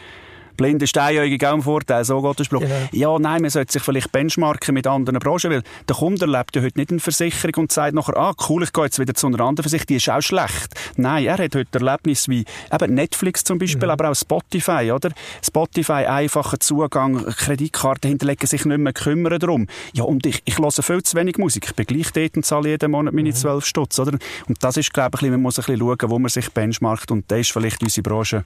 Blinde 0.55 0.85
ist 0.85 0.97
einjährige 0.97 1.49
auch 1.49 1.53
ein 1.53 1.61
Vorteil, 1.61 2.03
so 2.05 2.21
geht 2.21 2.39
der 2.39 2.43
Spruch. 2.43 2.61
Genau. 2.61 2.75
Ja, 2.91 3.19
nein, 3.19 3.41
man 3.41 3.51
sollte 3.51 3.73
sich 3.73 3.81
vielleicht 3.81 4.11
benchmarken 4.11 4.73
mit 4.73 4.87
anderen 4.87 5.19
Branchen, 5.19 5.51
weil 5.51 5.63
der 5.87 5.95
Kunde 5.95 6.25
erlebt 6.25 6.55
ja 6.55 6.61
heute 6.61 6.79
nicht 6.79 6.91
eine 6.91 6.99
Versicherung 6.99 7.53
und 7.57 7.71
sagt 7.71 7.93
nachher, 7.93 8.17
ah, 8.17 8.33
cool, 8.49 8.63
ich 8.63 8.73
gehe 8.73 8.85
jetzt 8.85 8.99
wieder 8.99 9.13
zu 9.13 9.27
einer 9.27 9.39
anderen 9.41 9.63
Versicherung, 9.63 9.87
die 9.87 9.95
ist 9.95 10.09
auch 10.09 10.21
schlecht. 10.21 10.73
Nein, 10.97 11.25
er 11.25 11.37
hat 11.37 11.55
heute 11.55 11.67
Erlebnisse 11.79 12.31
wie 12.31 12.45
eben 12.71 12.93
Netflix 12.93 13.43
zum 13.43 13.57
Beispiel, 13.57 13.87
mhm. 13.87 13.91
aber 13.91 14.11
auch 14.11 14.15
Spotify, 14.15 14.91
oder? 14.91 15.11
Spotify, 15.43 16.05
einfacher 16.05 16.59
Zugang, 16.59 17.25
Kreditkarten 17.25 18.09
hinterlegen, 18.09 18.47
sich 18.47 18.65
nicht 18.65 18.77
mehr 18.77 18.93
kümmern 18.93 19.39
darum. 19.39 19.67
Ja, 19.93 20.03
und 20.03 20.25
ich, 20.25 20.41
ich 20.45 20.57
höre 20.57 20.71
viel 20.71 21.03
zu 21.03 21.17
wenig 21.17 21.37
Musik. 21.37 21.65
Ich 21.67 21.75
bin 21.75 21.85
gleich 21.85 22.11
dort 22.11 22.35
und 22.37 22.45
zahle 22.45 22.69
jeden 22.69 22.91
Monat 22.91 23.13
meine 23.13 23.29
mhm. 23.29 23.35
12 23.35 23.65
Stutz, 23.65 23.99
oder? 23.99 24.17
Und 24.47 24.63
das 24.63 24.77
ist, 24.77 24.93
glaube 24.93 25.17
ich, 25.21 25.29
man 25.29 25.41
muss 25.41 25.59
ein 25.59 25.65
bisschen 25.65 25.79
schauen, 25.79 26.09
wo 26.09 26.19
man 26.19 26.29
sich 26.29 26.49
benchmarkt 26.49 27.11
und 27.11 27.29
da 27.29 27.35
ist 27.37 27.51
vielleicht 27.51 27.81
unsere 27.81 28.03
Branche 28.03 28.45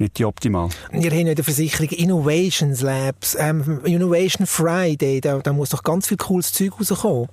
nicht 0.00 0.18
die 0.18 0.24
optimal. 0.24 0.68
Wir 0.90 1.10
haben 1.10 1.26
ja 1.26 1.34
die 1.34 1.42
Versicherung 1.42 1.90
Innovations 1.90 2.80
Labs, 2.80 3.36
ähm, 3.38 3.80
Innovation 3.84 4.46
Friday, 4.46 5.20
da, 5.20 5.38
da 5.38 5.52
muss 5.52 5.70
doch 5.70 5.82
ganz 5.82 6.08
viel 6.08 6.16
cooles 6.16 6.52
Zeug 6.52 6.72
rauskommen. 6.78 7.28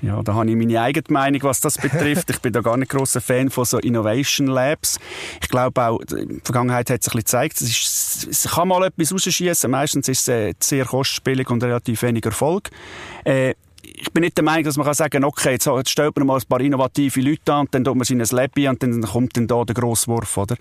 Ja, 0.00 0.22
da 0.22 0.34
habe 0.34 0.48
ich 0.48 0.56
meine 0.56 0.80
eigene 0.80 1.04
Meinung, 1.08 1.42
was 1.42 1.60
das 1.60 1.76
betrifft. 1.76 2.30
ich 2.30 2.40
bin 2.40 2.52
da 2.52 2.60
gar 2.60 2.76
nicht 2.76 2.90
großer 2.90 3.20
Fan 3.20 3.50
von 3.50 3.64
so 3.64 3.78
Innovation 3.78 4.46
Labs. 4.46 4.98
Ich 5.42 5.48
glaube 5.48 5.82
auch, 5.82 6.00
in 6.00 6.28
der 6.28 6.40
Vergangenheit 6.44 6.88
hat 6.90 7.02
sich 7.02 7.14
ein 7.14 7.18
bisschen 7.18 7.40
gezeigt, 7.48 7.60
es, 7.60 7.68
ist, 7.68 8.28
es 8.30 8.48
kann 8.48 8.68
mal 8.68 8.84
etwas 8.84 9.12
rausschießen. 9.12 9.68
Meistens 9.68 10.08
ist 10.08 10.28
es 10.28 10.28
äh, 10.28 10.54
sehr 10.60 10.84
kostspielig 10.84 11.50
und 11.50 11.64
relativ 11.64 12.02
wenig 12.02 12.24
Erfolg. 12.24 12.70
Äh, 13.24 13.54
ich 13.82 14.12
bin 14.12 14.22
nicht 14.22 14.36
der 14.36 14.44
Meinung, 14.44 14.64
dass 14.64 14.76
man 14.76 14.86
kann 14.86 14.94
sagen 14.94 15.24
okay, 15.24 15.52
jetzt, 15.52 15.66
jetzt 15.66 15.90
stellt 15.90 16.16
man 16.16 16.26
mal 16.26 16.38
ein 16.38 16.46
paar 16.48 16.60
innovative 16.60 17.20
Leute 17.20 17.52
an, 17.52 17.60
und 17.60 17.74
dann 17.74 17.84
tut 17.84 17.96
man 17.96 18.04
sie 18.04 18.14
in 18.14 18.20
ein 18.20 18.28
Lab 18.30 18.56
und 18.56 18.82
dann 18.82 19.02
kommt 19.02 19.36
dann 19.36 19.46
da 19.46 19.64
der 19.64 19.74
Grosswurf, 19.74 20.36
oder? 20.36 20.56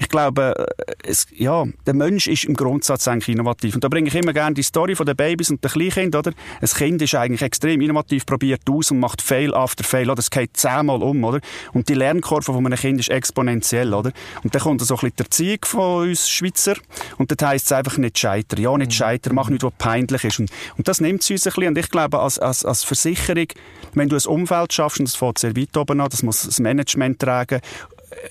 Ich 0.00 0.08
glaube, 0.08 0.54
äh, 0.56 0.92
es, 1.02 1.26
ja, 1.34 1.64
der 1.86 1.94
Mensch 1.94 2.28
ist 2.28 2.44
im 2.44 2.54
Grundsatz 2.54 3.08
eigentlich 3.08 3.28
innovativ. 3.28 3.74
Und 3.74 3.82
da 3.82 3.88
bringe 3.88 4.08
ich 4.08 4.14
immer 4.14 4.32
gerne 4.32 4.54
die 4.54 4.62
Story 4.62 4.94
von 4.94 5.06
den 5.06 5.16
Babys 5.16 5.50
und 5.50 5.62
den 5.62 5.70
Kleinkindern, 5.70 6.20
oder? 6.20 6.32
Ein 6.60 6.68
Kind 6.68 7.02
ist 7.02 7.14
eigentlich 7.14 7.42
extrem 7.42 7.80
innovativ, 7.80 8.24
probiert 8.24 8.62
aus 8.70 8.90
und 8.90 9.00
macht 9.00 9.20
Fail 9.20 9.54
after 9.54 9.84
Fail, 9.84 10.08
oder? 10.08 10.20
Es 10.20 10.30
geht 10.30 10.56
zehnmal 10.56 11.02
um, 11.02 11.24
oder? 11.24 11.40
Und 11.72 11.88
die 11.88 11.94
Lernkurve 11.94 12.52
von 12.52 12.64
einem 12.64 12.78
Kind 12.78 13.00
ist 13.00 13.10
exponentiell, 13.10 13.92
oder? 13.92 14.12
Und 14.44 14.54
dann 14.54 14.62
kommt 14.62 14.82
so 14.82 14.94
ein 14.94 15.00
bisschen 15.00 15.16
der 15.16 15.26
Erziehung 15.26 15.58
von 15.64 16.08
uns 16.08 16.28
Schweizer 16.28 16.76
und 17.18 17.30
das 17.30 17.48
heisst 17.48 17.66
es 17.66 17.72
einfach 17.72 17.98
nicht 17.98 18.18
scheitern. 18.18 18.60
Ja, 18.60 18.76
nicht 18.78 18.94
scheitern, 18.94 19.34
mach 19.34 19.48
nicht, 19.48 19.64
was 19.64 19.72
peinlich 19.78 20.24
ist. 20.24 20.38
Und, 20.38 20.50
und 20.76 20.86
das 20.86 21.00
nimmt 21.00 21.22
es 21.22 21.30
uns 21.30 21.46
ein 21.46 21.52
bisschen. 21.52 21.68
Und 21.68 21.78
ich 21.78 21.90
glaube, 21.90 22.20
als, 22.20 22.38
als, 22.48 22.64
als 22.64 22.84
Versicherung, 22.84 23.46
wenn 23.94 24.08
du 24.08 24.16
ein 24.16 24.26
Umfeld 24.26 24.72
schaffst, 24.72 25.00
und 25.00 25.08
das 25.08 25.16
fängt 25.16 25.38
sehr 25.38 25.56
weit 25.56 25.76
oben 25.76 26.00
an, 26.00 26.08
das 26.10 26.22
muss 26.22 26.42
das 26.42 26.58
Management 26.58 27.20
tragen, 27.20 27.60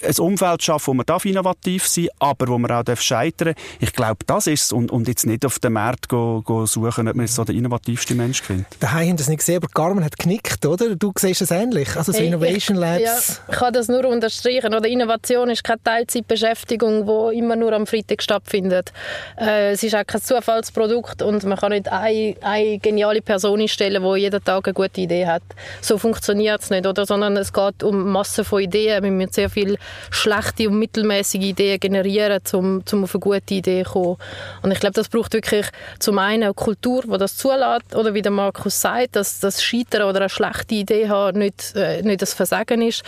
ein 0.04 0.16
Umfeld 0.20 0.64
schaffen, 0.64 0.88
wo 0.88 0.94
man 0.94 1.06
darf 1.06 1.26
innovativ 1.26 1.88
sein 1.88 2.08
aber 2.20 2.48
wo 2.48 2.58
man 2.58 2.72
auch 2.72 2.84
darf 2.84 3.02
scheitern 3.02 3.54
Ich 3.80 3.94
glaube, 3.94 4.20
das 4.26 4.48
ist 4.48 4.66
es. 4.66 4.72
Und, 4.72 4.92
und 4.92 5.08
jetzt 5.08 5.26
nicht 5.26 5.46
auf 5.46 5.60
den 5.60 5.74
Markt 5.74 6.10
go, 6.10 6.42
go 6.44 6.66
suchen, 6.66 7.08
ob 7.08 7.16
man 7.16 7.28
so 7.28 7.44
der 7.44 7.56
innovativste 7.56 8.16
Mensch 8.16 8.42
findet. 8.42 8.68
Daheim 8.80 9.10
haben 9.10 9.18
das 9.18 9.28
nicht 9.28 9.40
gesehen, 9.40 9.58
aber 9.58 9.68
Carmen 9.68 10.04
hat 10.04 10.18
genickt, 10.18 10.66
oder? 10.66 10.96
Du 10.96 11.12
siehst 11.18 11.42
es 11.42 11.52
ähnlich. 11.52 11.96
Also 11.96 12.12
so 12.12 12.20
hey, 12.20 12.28
Innovation 12.28 12.78
Labs. 12.78 13.02
Ja, 13.04 13.18
ich 13.50 13.58
kann 13.58 13.74
das 13.74 13.88
nur 13.88 14.06
unterstreichen. 14.06 14.74
Oder 14.74 14.88
Innovation 14.88 15.50
ist 15.50 15.64
keine 15.64 15.82
Teilzeitbeschäftigung, 15.84 17.06
die 17.06 17.38
immer 17.38 17.56
nur 17.56 17.74
am 17.74 17.88
Freitag 17.88 18.22
stattfindet. 18.22 18.92
Äh, 19.40 19.72
es 19.72 19.84
ist 19.84 19.96
auch 19.96 20.06
kein 20.06 20.22
Zufallsprodukt 20.22 21.22
und 21.22 21.44
man 21.44 21.58
kann 21.58 21.72
nicht 21.72 21.92
eine, 21.92 22.36
eine 22.42 22.80
geniale 22.80 23.22
Person 23.22 23.62
einstellen, 23.62 24.04
die 24.04 24.20
jeden 24.20 24.44
Tag 24.44 24.68
eine 24.68 24.74
gute 24.74 25.02
Idee 25.02 25.26
hat. 25.28 25.44
So 25.82 25.98
funktioniert 25.98 26.62
es 26.62 26.70
nicht, 26.70 26.86
oder? 26.86 27.06
Sondern 27.06 27.38
es 27.38 27.54
geht 27.54 27.84
um 27.84 28.12
Massen 28.12 28.46
von 28.46 28.62
Ideen. 28.62 29.04
Wir 29.04 29.12
müssen 29.12 29.34
sehr 29.34 29.50
viel 29.50 29.67
schlechte 30.10 30.70
und 30.70 30.80
mittelmäßige 30.80 31.42
Ideen 31.42 31.80
generieren, 31.80 32.40
um, 32.54 32.84
um 32.92 33.04
auf 33.04 33.16
eine 33.16 33.20
gute 33.20 33.54
Idee 33.54 33.84
zu 33.84 33.92
kommen. 33.92 34.18
Und 34.62 34.72
ich 34.72 34.80
glaube, 34.80 34.94
das 34.94 35.10
braucht 35.10 35.34
wirklich 35.34 35.68
zum 36.00 36.20
einen 36.20 36.44
eine 36.44 36.54
Kultur, 36.54 37.04
die 37.04 37.18
das 37.18 37.38
zulässt, 37.38 37.96
oder 37.96 38.14
wie 38.14 38.22
der 38.22 38.32
Markus 38.32 38.80
sagt, 38.80 39.16
dass 39.16 39.40
das 39.40 39.64
Scheitern 39.64 40.04
oder 40.04 40.20
eine 40.22 40.30
schlechte 40.30 40.76
Idee 40.76 41.10
haben 41.10 41.38
nicht, 41.38 41.76
äh, 41.76 42.02
nicht 42.02 42.22
das 42.22 42.34
Versagen 42.34 42.82
ist. 42.82 43.04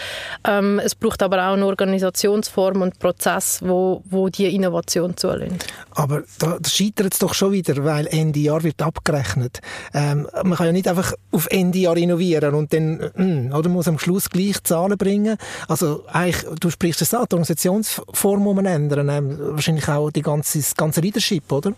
Ähm, 0.48 0.80
es 0.80 0.96
braucht 0.96 1.22
aber 1.24 1.38
auch 1.48 1.54
eine 1.54 1.66
Organisationsform 1.66 2.82
und 2.82 3.00
Prozess, 3.00 3.60
wo, 3.64 4.04
wo 4.10 4.30
die 4.30 4.54
Innovation 4.54 5.16
zulässt. 5.16 5.68
Aber 5.92 6.24
da, 6.40 6.58
scheitert 6.66 7.14
es 7.14 7.20
doch 7.20 7.34
schon 7.34 7.52
wieder, 7.52 7.84
weil 7.84 8.08
Ende 8.08 8.40
Jahr 8.40 8.64
wird 8.64 8.82
abgerechnet. 8.82 9.60
Ähm, 9.94 10.28
man 10.44 10.58
kann 10.58 10.68
ja 10.68 10.72
nicht 10.72 10.88
einfach 10.88 11.14
auf 11.32 11.48
Ende 11.50 11.80
Jahr 11.80 11.98
innovieren 11.98 12.54
und 12.54 12.74
dann, 12.74 12.98
mh, 12.98 13.12
hm, 13.16 13.54
oder 13.54 13.70
muss 13.70 13.88
am 13.88 14.00
Schluss 14.00 14.30
gleich 14.30 14.64
Zahlen 14.64 14.98
bringen. 14.98 15.38
Also 15.68 16.06
eigentlich 16.08 16.46
du 16.60 16.70
sprichst 16.70 17.02
es 17.02 17.14
an, 17.14 17.26
die 17.30 17.36
Organisationsform 17.36 18.42
muss 18.42 18.56
man 18.56 18.66
ändern, 18.66 19.10
ähm, 19.10 19.38
wahrscheinlich 19.40 19.88
auch 19.88 20.12
die 20.12 20.22
ganze, 20.22 20.60
das 20.60 20.76
ganze 20.76 21.02
Leadership, 21.02 21.52
oder? 21.52 21.74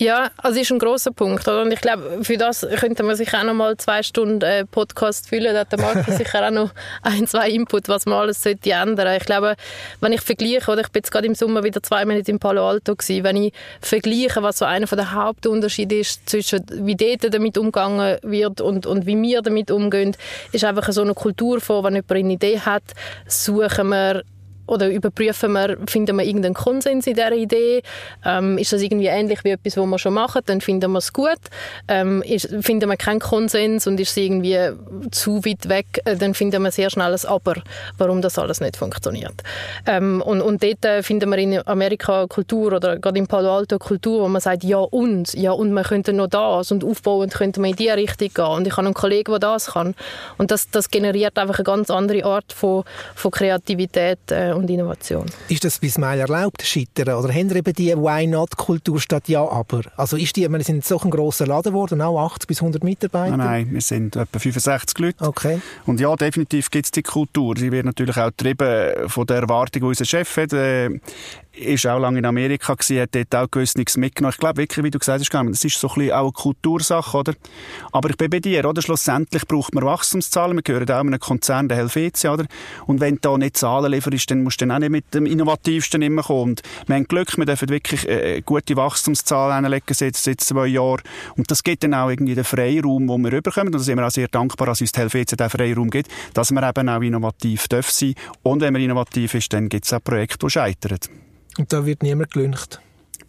Ja, 0.00 0.30
also 0.38 0.58
ist 0.58 0.72
ein 0.72 0.78
großer 0.78 1.10
Punkt. 1.10 1.46
Oder? 1.46 1.60
Und 1.60 1.72
ich 1.72 1.80
glaube, 1.82 2.24
für 2.24 2.38
das 2.38 2.66
könnte 2.78 3.02
man 3.02 3.16
sich 3.16 3.34
auch 3.34 3.42
noch 3.42 3.52
mal 3.52 3.76
zwei 3.76 4.02
Stunden 4.02 4.40
äh, 4.40 4.64
Podcast 4.64 5.28
füllen. 5.28 5.52
Da 5.52 5.60
hat 5.60 5.72
der 5.72 5.78
Markus 5.78 6.16
sicher 6.16 6.46
auch 6.46 6.50
noch 6.50 6.70
ein, 7.02 7.26
zwei 7.26 7.50
Input, 7.50 7.86
was 7.90 8.06
man 8.06 8.20
alles 8.20 8.42
sollte 8.42 8.70
ändern. 8.70 9.14
Ich 9.18 9.26
glaube, 9.26 9.56
wenn 10.00 10.14
ich 10.14 10.22
vergleiche, 10.22 10.70
oder 10.70 10.80
ich 10.80 10.88
bin 10.88 11.00
jetzt 11.00 11.10
gerade 11.10 11.26
im 11.26 11.34
Sommer 11.34 11.64
wieder 11.64 11.82
zwei 11.82 12.06
Monate 12.06 12.30
in 12.30 12.38
Palo 12.38 12.66
Alto 12.66 12.96
gewesen, 12.96 13.24
wenn 13.24 13.36
ich 13.36 13.52
vergleiche, 13.82 14.42
was 14.42 14.60
so 14.60 14.64
einer 14.64 14.86
der 14.86 15.12
Hauptunterschiede 15.12 15.98
ist 15.98 16.26
zwischen 16.26 16.64
wie 16.72 16.96
dort 16.96 17.34
damit 17.34 17.58
umgegangen 17.58 18.16
wird 18.22 18.62
und, 18.62 18.86
und 18.86 19.04
wie 19.04 19.20
wir 19.20 19.42
damit 19.42 19.70
umgehen, 19.70 20.16
ist 20.52 20.64
einfach 20.64 20.90
so 20.92 21.02
eine 21.02 21.12
Kultur 21.12 21.60
von, 21.60 21.84
wenn 21.84 21.96
jemand 21.96 22.12
eine 22.12 22.32
Idee 22.32 22.58
hat, 22.58 22.84
suchen 23.26 23.90
wir 23.90 24.22
oder 24.70 24.88
überprüfen 24.88 25.52
wir, 25.52 25.76
finden 25.86 26.16
wir 26.16 26.24
irgendeinen 26.24 26.54
Konsens 26.54 27.06
in 27.06 27.14
dieser 27.14 27.32
Idee? 27.32 27.82
Ähm, 28.24 28.56
ist 28.58 28.72
das 28.72 28.82
irgendwie 28.82 29.06
ähnlich 29.06 29.44
wie 29.44 29.50
etwas, 29.50 29.76
was 29.76 29.86
wir 29.86 29.98
schon 29.98 30.14
machen? 30.14 30.42
Dann 30.46 30.60
finden 30.60 30.92
wir 30.92 30.98
es 30.98 31.12
gut. 31.12 31.40
Ähm, 31.88 32.22
ist, 32.22 32.48
finden 32.60 32.88
wir 32.88 32.96
keinen 32.96 33.20
Konsens 33.20 33.86
und 33.86 33.98
ist 33.98 34.10
es 34.10 34.16
irgendwie 34.16 34.56
zu 35.10 35.44
weit 35.44 35.68
weg, 35.68 36.00
äh, 36.04 36.16
dann 36.16 36.34
finden 36.34 36.62
wir 36.62 36.70
sehr 36.70 36.90
schnell 36.90 37.12
ein 37.12 37.26
Aber, 37.26 37.54
warum 37.98 38.22
das 38.22 38.38
alles 38.38 38.60
nicht 38.60 38.76
funktioniert. 38.76 39.42
Ähm, 39.86 40.22
und, 40.22 40.40
und 40.40 40.62
dort 40.62 40.84
äh, 40.84 41.02
finden 41.02 41.30
wir 41.30 41.38
in 41.38 41.66
Amerika 41.66 42.26
Kultur 42.28 42.72
oder 42.74 42.98
gerade 42.98 43.18
in 43.18 43.26
Palo 43.26 43.56
Alto 43.56 43.78
Kultur, 43.78 44.22
wo 44.22 44.28
man 44.28 44.40
sagt, 44.40 44.62
ja 44.62 44.78
und, 44.78 45.34
ja 45.34 45.52
und 45.52 45.72
wir 45.72 45.82
könnten 45.82 46.16
noch 46.16 46.28
das 46.28 46.70
und 46.70 46.84
aufbauend 46.84 47.34
könnten 47.34 47.62
wir 47.62 47.70
in 47.70 47.76
diese 47.76 47.96
Richtung 47.96 48.28
gehen 48.32 48.44
und 48.44 48.66
ich 48.66 48.76
habe 48.76 48.86
einen 48.86 48.94
Kollegen, 48.94 49.32
der 49.32 49.40
das 49.40 49.72
kann. 49.72 49.94
Und 50.38 50.50
das, 50.50 50.70
das 50.70 50.90
generiert 50.90 51.38
einfach 51.38 51.58
eine 51.58 51.64
ganz 51.64 51.90
andere 51.90 52.24
Art 52.24 52.52
von, 52.52 52.84
von 53.14 53.30
Kreativität 53.30 54.18
äh, 54.30 54.52
und 54.60 54.70
Innovation. 54.70 55.26
Ist 55.48 55.64
das 55.64 55.78
bis 55.78 55.98
mal 55.98 56.18
erlaubt, 56.18 56.62
Scheitern? 56.62 57.14
Oder 57.14 57.32
haben 57.32 57.50
eben 57.54 57.72
die 57.72 57.96
Why-Not-Kultur 57.96 59.00
statt 59.00 59.28
Ja, 59.28 59.46
aber? 59.48 59.82
Also 59.96 60.16
ist 60.16 60.36
die, 60.36 60.48
wir 60.48 60.62
sind 60.62 60.84
so 60.84 60.98
ein 61.00 61.10
grosser 61.10 61.46
Laden 61.46 61.72
geworden, 61.72 62.00
auch 62.00 62.18
80 62.26 62.46
bis 62.46 62.60
100 62.60 62.84
Mitarbeiter? 62.84 63.36
Nein, 63.36 63.46
nein, 63.46 63.72
wir 63.72 63.80
sind 63.80 64.16
etwa 64.16 64.38
65 64.38 64.98
Leute. 64.98 65.24
Okay. 65.24 65.60
Und 65.86 66.00
ja, 66.00 66.14
definitiv 66.16 66.70
gibt 66.70 66.86
es 66.86 66.90
die 66.90 67.02
Kultur. 67.02 67.54
Sie 67.56 67.72
wird 67.72 67.86
natürlich 67.86 68.16
auch 68.16 68.26
getrieben 68.28 69.08
von 69.08 69.26
der 69.26 69.38
Erwartung, 69.38 69.82
die 69.82 69.88
unser 69.88 70.04
Chef 70.04 70.36
hat. 70.36 70.52
Äh, 70.52 71.00
ist 71.60 71.86
auch 71.86 71.98
lange 71.98 72.18
in 72.18 72.24
Amerika 72.24 72.74
gewesen, 72.74 73.00
hat 73.00 73.14
dort 73.14 73.34
auch 73.34 73.50
gewiss 73.50 73.76
nichts 73.76 73.96
mitgenommen. 73.96 74.32
Ich 74.32 74.40
glaube 74.40 74.58
wirklich, 74.58 74.84
wie 74.84 74.90
du 74.90 74.98
gesagt 74.98 75.20
hast, 75.20 75.32
das 75.32 75.64
ist 75.64 75.78
so 75.78 75.88
ein 75.88 75.94
bisschen 75.94 76.12
auch 76.12 76.22
eine 76.22 76.32
Kultursache, 76.32 77.16
oder? 77.16 77.34
Aber 77.92 78.10
ich 78.10 78.16
bin 78.16 78.30
bei 78.30 78.40
dir, 78.40 78.64
oder? 78.64 78.82
Schlussendlich 78.82 79.46
braucht 79.46 79.74
man 79.74 79.84
Wachstumszahlen. 79.84 80.56
Wir 80.56 80.62
gehören 80.62 80.90
auch 80.90 81.00
einem 81.00 81.20
Konzern, 81.20 81.68
der 81.68 81.78
Helvetia, 81.78 82.32
oder? 82.32 82.46
Und 82.86 83.00
wenn 83.00 83.16
du 83.16 83.20
da 83.22 83.38
nicht 83.38 83.56
Zahlen 83.56 83.92
lieferst, 83.92 84.30
dann 84.30 84.42
musst 84.42 84.60
du 84.60 84.66
dann 84.66 84.76
auch 84.76 84.80
nicht 84.80 84.90
mit 84.90 85.14
dem 85.14 85.26
Innovativsten 85.26 86.02
immer 86.02 86.22
kommen. 86.22 86.50
Und 86.50 86.62
wir 86.86 86.96
haben 86.96 87.04
Glück, 87.04 87.36
wir 87.36 87.46
dürfen 87.46 87.68
wirklich 87.68 88.08
äh, 88.08 88.40
gute 88.42 88.76
Wachstumszahlen 88.76 89.64
hinlegen 89.64 89.94
seit, 89.94 90.16
seit 90.16 90.40
zwei 90.40 90.66
Jahren. 90.66 91.02
Und 91.36 91.50
das 91.50 91.62
gibt 91.62 91.84
dann 91.84 91.94
auch 91.94 92.10
irgendwie 92.10 92.34
den 92.34 92.44
Freiraum, 92.44 93.06
den 93.06 93.22
wir 93.22 93.32
überkommen. 93.32 93.68
Und 93.68 93.74
da 93.74 93.78
sind 93.78 93.98
wir 93.98 94.06
auch 94.06 94.10
sehr 94.10 94.28
dankbar, 94.28 94.66
dass 94.66 94.80
uns 94.80 94.92
die 94.92 95.00
Helvetia 95.00 95.36
den 95.36 95.50
Freiraum 95.50 95.90
gibt, 95.90 96.08
dass 96.34 96.50
wir 96.50 96.68
eben 96.68 96.88
auch 96.88 97.00
innovativ 97.00 97.68
dürfen 97.68 97.92
sein. 97.92 98.14
Und 98.42 98.60
wenn 98.60 98.72
man 98.72 98.82
innovativ 98.82 99.34
ist, 99.34 99.52
dann 99.52 99.68
gibt 99.68 99.84
es 99.84 99.92
auch 99.92 100.02
Projekte, 100.02 100.38
die 100.46 100.50
scheitern. 100.50 100.98
Und 101.58 101.72
da 101.72 101.84
wird 101.84 102.02
niemand 102.02 102.32
gelüncht 102.32 102.80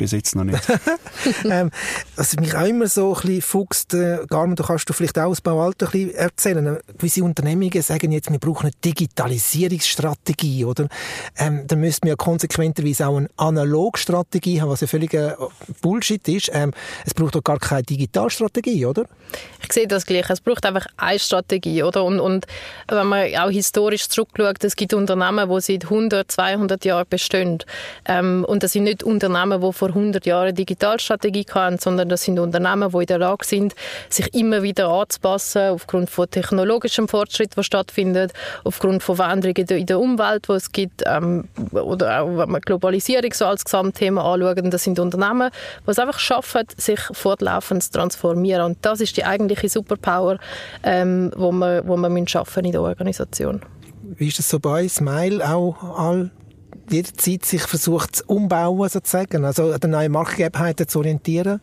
bis 0.01 0.11
jetzt 0.11 0.35
noch 0.35 0.43
nicht. 0.43 0.61
ähm, 1.45 1.69
was 2.15 2.35
mich 2.37 2.55
auch 2.55 2.65
immer 2.65 2.87
so 2.87 3.13
ein 3.13 3.21
bisschen 3.21 3.41
fuchst, 3.41 3.93
äh, 3.93 4.25
Garmin, 4.27 4.55
du 4.55 4.63
kannst 4.63 4.89
du 4.89 4.93
vielleicht 4.93 5.17
auch 5.19 5.25
aus 5.25 5.41
Baualter 5.41 5.87
ein 5.87 5.91
bisschen 5.91 6.15
erzählen. 6.15 6.79
Gewisse 6.97 7.23
Unternehmungen 7.23 7.81
sagen 7.81 8.11
jetzt, 8.11 8.31
wir 8.31 8.39
brauchen 8.39 8.67
eine 8.67 8.71
Digitalisierungsstrategie, 8.83 10.65
oder? 10.65 10.87
Ähm, 11.37 11.67
dann 11.67 11.79
müssten 11.79 12.05
wir 12.07 12.13
ja 12.13 12.15
konsequenterweise 12.15 13.07
auch 13.07 13.17
eine 13.17 13.29
Analogstrategie 13.37 14.61
haben, 14.61 14.69
was 14.69 14.81
ja 14.81 14.87
völliger 14.87 15.37
Bullshit 15.81 16.27
ist. 16.27 16.49
Ähm, 16.51 16.73
es 17.05 17.13
braucht 17.13 17.35
doch 17.35 17.43
gar 17.43 17.59
keine 17.59 17.83
Digitalstrategie, 17.83 18.85
oder? 18.87 19.05
Ich 19.63 19.71
sehe 19.71 19.87
das 19.87 20.05
gleich. 20.05 20.29
Es 20.29 20.41
braucht 20.41 20.65
einfach 20.65 20.87
eine 20.97 21.19
Strategie, 21.19 21.83
oder? 21.83 22.03
Und, 22.03 22.19
und 22.19 22.47
wenn 22.87 23.07
man 23.07 23.35
auch 23.35 23.49
historisch 23.49 24.09
zurückschaut, 24.09 24.63
es 24.63 24.75
gibt 24.75 24.93
Unternehmen, 24.93 25.47
die 25.49 25.61
seit 25.61 25.83
100, 25.83 26.31
200 26.31 26.85
Jahren 26.85 27.05
bestehen. 27.09 27.59
Ähm, 28.05 28.45
und 28.47 28.63
das 28.63 28.73
sind 28.73 28.85
nicht 28.85 29.03
Unternehmen, 29.03 29.61
die 29.61 29.73
vor 29.73 29.90
100 29.91 30.25
Jahren 30.25 30.53
Digitalstrategie 30.55 31.45
hatten, 31.53 31.77
sondern 31.77 32.09
das 32.09 32.23
sind 32.23 32.39
Unternehmen, 32.39 32.91
die 32.91 32.97
in 32.97 33.05
der 33.05 33.17
Lage 33.19 33.45
sind, 33.45 33.75
sich 34.09 34.33
immer 34.33 34.63
wieder 34.63 34.89
anzupassen, 34.89 35.69
aufgrund 35.69 36.09
von 36.09 36.29
technologischem 36.29 37.07
Fortschritt, 37.07 37.55
der 37.55 37.63
stattfindet, 37.63 38.33
aufgrund 38.63 39.03
von 39.03 39.15
Veränderungen 39.15 39.67
in 39.67 39.85
der 39.85 39.99
Umwelt, 39.99 40.47
die 40.47 40.53
es 40.53 40.71
gibt, 40.71 41.03
ähm, 41.05 41.47
oder 41.71 42.21
auch, 42.21 42.37
wenn 42.37 42.49
man 42.49 42.61
Globalisierung 42.61 43.33
so 43.33 43.45
als 43.45 43.63
Gesamtthema 43.63 44.33
anschaut, 44.33 44.57
das 44.73 44.83
sind 44.83 44.99
Unternehmen, 44.99 45.49
die 45.85 45.91
es 45.91 45.99
einfach 45.99 46.19
schaffen, 46.19 46.63
sich 46.77 46.99
fortlaufend 47.11 47.83
zu 47.83 47.91
transformieren. 47.91 48.65
Und 48.65 48.77
das 48.81 49.01
ist 49.01 49.17
die 49.17 49.25
eigentliche 49.25 49.69
Superpower, 49.69 50.37
ähm, 50.83 51.31
wo 51.35 51.51
wir, 51.51 51.83
wo 51.85 51.97
wir 51.97 52.27
schaffen 52.27 52.65
in 52.65 52.71
der 52.71 52.81
Organisation. 52.81 53.61
Wie 54.03 54.27
ist 54.27 54.39
das 54.39 54.49
so 54.49 54.59
bei 54.59 54.87
Smile 54.87 55.47
auch 55.47 55.97
all 55.97 56.31
jederzeit 56.91 57.45
sich 57.45 57.63
versucht 57.63 58.17
zu 58.17 58.23
umbauen 58.27 58.89
sozusagen, 58.89 59.45
also 59.45 59.71
an 59.71 59.79
den 59.79 59.91
neuen 59.91 60.11
Marktgegebenheiten 60.11 60.87
zu 60.87 60.99
orientieren? 60.99 61.61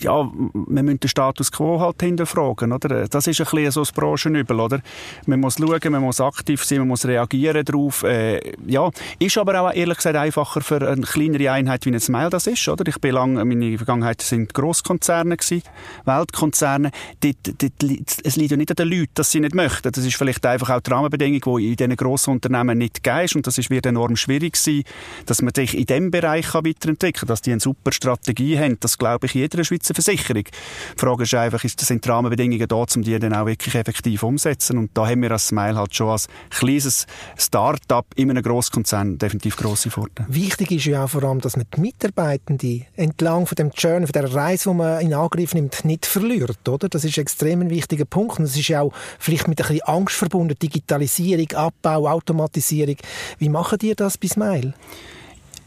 Ja, 0.00 0.30
wir 0.32 0.82
müssen 0.82 1.00
den 1.00 1.08
Status 1.08 1.50
quo 1.52 1.80
halt 1.80 2.00
hinterfragen, 2.00 2.72
oder? 2.72 3.08
Das 3.08 3.26
ist 3.26 3.40
ein 3.40 3.44
bisschen 3.44 3.70
so 3.70 3.80
das 3.80 3.92
Branchenübel, 3.92 4.58
oder? 4.60 4.80
Man 5.26 5.40
muss 5.40 5.56
schauen, 5.56 5.92
man 5.92 6.02
muss 6.02 6.20
aktiv 6.20 6.64
sein, 6.64 6.78
man 6.78 6.88
muss 6.88 7.04
reagieren 7.06 7.64
darauf. 7.64 8.02
Äh, 8.02 8.54
ja, 8.66 8.90
ist 9.18 9.38
aber 9.38 9.60
auch 9.60 9.72
ehrlich 9.72 9.96
gesagt 9.96 10.16
einfacher 10.16 10.60
für 10.60 10.88
eine 10.88 11.02
kleinere 11.02 11.50
Einheit 11.50 11.84
wie 11.86 11.90
ein 11.90 12.00
Smile 12.00 12.30
das 12.30 12.46
ist, 12.46 12.68
oder? 12.68 12.86
Ich 12.86 12.98
bin 13.00 13.12
lange, 13.12 13.44
meine 13.44 13.76
Vergangenheit 13.76 14.22
sind 14.22 14.54
Grosskonzerne 14.54 15.36
gewesen, 15.36 15.62
Weltkonzerne. 16.04 16.90
Dort, 17.20 17.36
dort, 17.58 17.82
es 18.24 18.36
liegt 18.36 18.50
ja 18.50 18.56
nicht 18.56 18.70
an 18.70 18.76
den 18.76 18.88
Leuten, 18.88 19.12
dass 19.14 19.30
sie 19.30 19.40
nicht 19.40 19.54
möchten. 19.54 19.90
Das 19.90 20.04
ist 20.04 20.16
vielleicht 20.16 20.44
einfach 20.46 20.70
auch 20.70 20.80
die 20.80 20.90
Rahmenbedingung, 20.90 21.58
die 21.58 21.70
in 21.70 21.76
diesen 21.76 21.96
grossen 21.96 22.32
Unternehmen 22.32 22.78
nicht 22.78 23.02
gegeben 23.02 23.24
ist 23.24 23.36
und 23.36 23.46
das 23.46 23.58
ist, 23.58 23.70
wird 23.70 23.86
enorm 23.86 24.16
schwierig 24.16 24.56
sein, 24.56 24.84
dass 25.26 25.42
man 25.42 25.54
sich 25.54 25.76
in 25.76 25.86
diesem 25.86 26.10
Bereich 26.10 26.54
weiterentwickeln 26.54 27.12
kann, 27.12 27.28
dass 27.28 27.42
die 27.42 27.52
eine 27.52 27.60
super 27.60 27.92
Strategie 27.92 28.58
haben. 28.58 28.78
Das 28.80 28.98
glaube 28.98 29.26
ich 29.26 29.34
jeder 29.34 29.64
Schweizer 29.64 29.87
Schweizer 29.88 29.94
Versicherung. 29.94 30.44
Die 30.44 30.98
Frage 30.98 31.22
ist 31.22 31.34
einfach, 31.34 31.64
ist, 31.64 31.80
sind 31.80 32.04
die 32.04 32.08
Rahmenbedingungen 32.08 32.68
da, 32.68 32.76
um 32.76 33.02
die 33.02 33.18
dann 33.18 33.34
auch 33.34 33.46
wirklich 33.46 33.74
effektiv 33.74 34.22
umzusetzen? 34.22 34.78
Und 34.78 34.90
da 34.94 35.06
haben 35.06 35.22
wir 35.22 35.30
als 35.30 35.48
Smile 35.48 35.76
halt 35.76 35.94
schon 35.94 36.10
als 36.10 36.28
kleines 36.50 37.06
Start-up 37.36 38.06
in 38.16 38.30
einem 38.30 38.42
Grosskonzern 38.42 39.18
definitiv 39.18 39.56
grosse 39.56 39.90
Vorteile. 39.90 40.28
Wichtig 40.30 40.70
ist 40.72 40.86
ja 40.86 41.04
auch 41.04 41.10
vor 41.10 41.24
allem, 41.24 41.40
dass 41.40 41.56
man 41.56 41.66
die 41.74 41.80
Mitarbeitenden 41.80 42.86
entlang 42.96 43.46
von 43.46 43.56
dem 43.56 43.70
Journey, 43.74 44.06
von 44.06 44.12
der 44.12 44.32
Reise, 44.32 44.70
die 44.70 44.76
man 44.76 45.00
in 45.00 45.14
Angriff 45.14 45.54
nimmt, 45.54 45.84
nicht 45.84 46.06
verliert, 46.06 46.68
oder? 46.68 46.88
Das 46.88 47.04
ist 47.04 47.16
ein 47.18 47.22
extrem 47.22 47.70
wichtiger 47.70 48.04
Punkt. 48.04 48.38
Und 48.38 48.44
es 48.44 48.56
ist 48.56 48.68
ja 48.68 48.82
auch 48.82 48.92
vielleicht 49.18 49.48
mit 49.48 49.60
ein 49.60 49.66
bisschen 49.66 49.82
Angst 49.82 50.16
verbunden, 50.16 50.58
Digitalisierung, 50.60 51.50
Abbau, 51.52 52.08
Automatisierung. 52.08 52.96
Wie 53.38 53.48
machen 53.48 53.78
die 53.78 53.94
das 53.94 54.18
bei 54.18 54.28
Smile? 54.28 54.74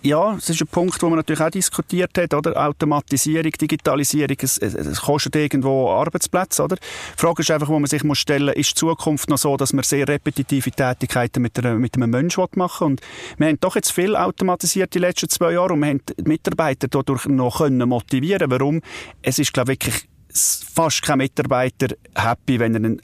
Ja, 0.03 0.35
es 0.35 0.49
ist 0.49 0.61
ein 0.61 0.67
Punkt, 0.67 1.01
wo 1.01 1.09
man 1.09 1.17
natürlich 1.17 1.41
auch 1.41 1.49
diskutiert 1.49 2.17
hat, 2.17 2.33
oder? 2.33 2.67
Automatisierung, 2.67 3.51
Digitalisierung, 3.51 4.37
es, 4.41 4.57
es 4.57 5.01
kostet 5.01 5.35
irgendwo 5.35 5.89
Arbeitsplätze, 5.89 6.63
oder? 6.63 6.75
Die 6.75 7.17
Frage 7.17 7.41
ist 7.41 7.51
einfach, 7.51 7.69
wo 7.69 7.79
man 7.79 7.87
sich 7.87 8.03
muss 8.03 8.19
stellen, 8.19 8.53
ist 8.53 8.71
die 8.71 8.75
Zukunft 8.75 9.29
noch 9.29 9.37
so, 9.37 9.57
dass 9.57 9.73
man 9.73 9.83
sehr 9.83 10.07
repetitive 10.07 10.71
Tätigkeiten 10.71 11.41
mit, 11.41 11.57
einer, 11.59 11.75
mit 11.75 11.95
einem 11.95 12.09
Menschen 12.09 12.43
machen 12.55 12.87
Und 12.87 13.01
wir 13.37 13.47
haben 13.47 13.59
doch 13.59 13.75
jetzt 13.75 13.91
viel 13.91 14.15
automatisiert 14.15 14.93
die 14.93 14.99
letzten 14.99 15.29
zwei 15.29 15.53
Jahre 15.53 15.73
und 15.73 15.79
wir 15.81 15.89
haben 15.89 16.01
die 16.17 16.23
Mitarbeiter 16.23 16.87
dadurch 16.87 17.25
noch 17.25 17.59
können 17.59 17.87
motivieren. 17.87 18.49
Warum? 18.49 18.81
Es 19.21 19.39
ist, 19.39 19.53
glaube 19.53 19.73
ich, 19.73 19.85
wirklich 19.85 20.07
fast 20.33 21.01
kein 21.01 21.17
Mitarbeiter 21.17 21.95
happy, 22.15 22.59
wenn 22.59 22.75
er 22.75 22.77
einen 22.77 23.01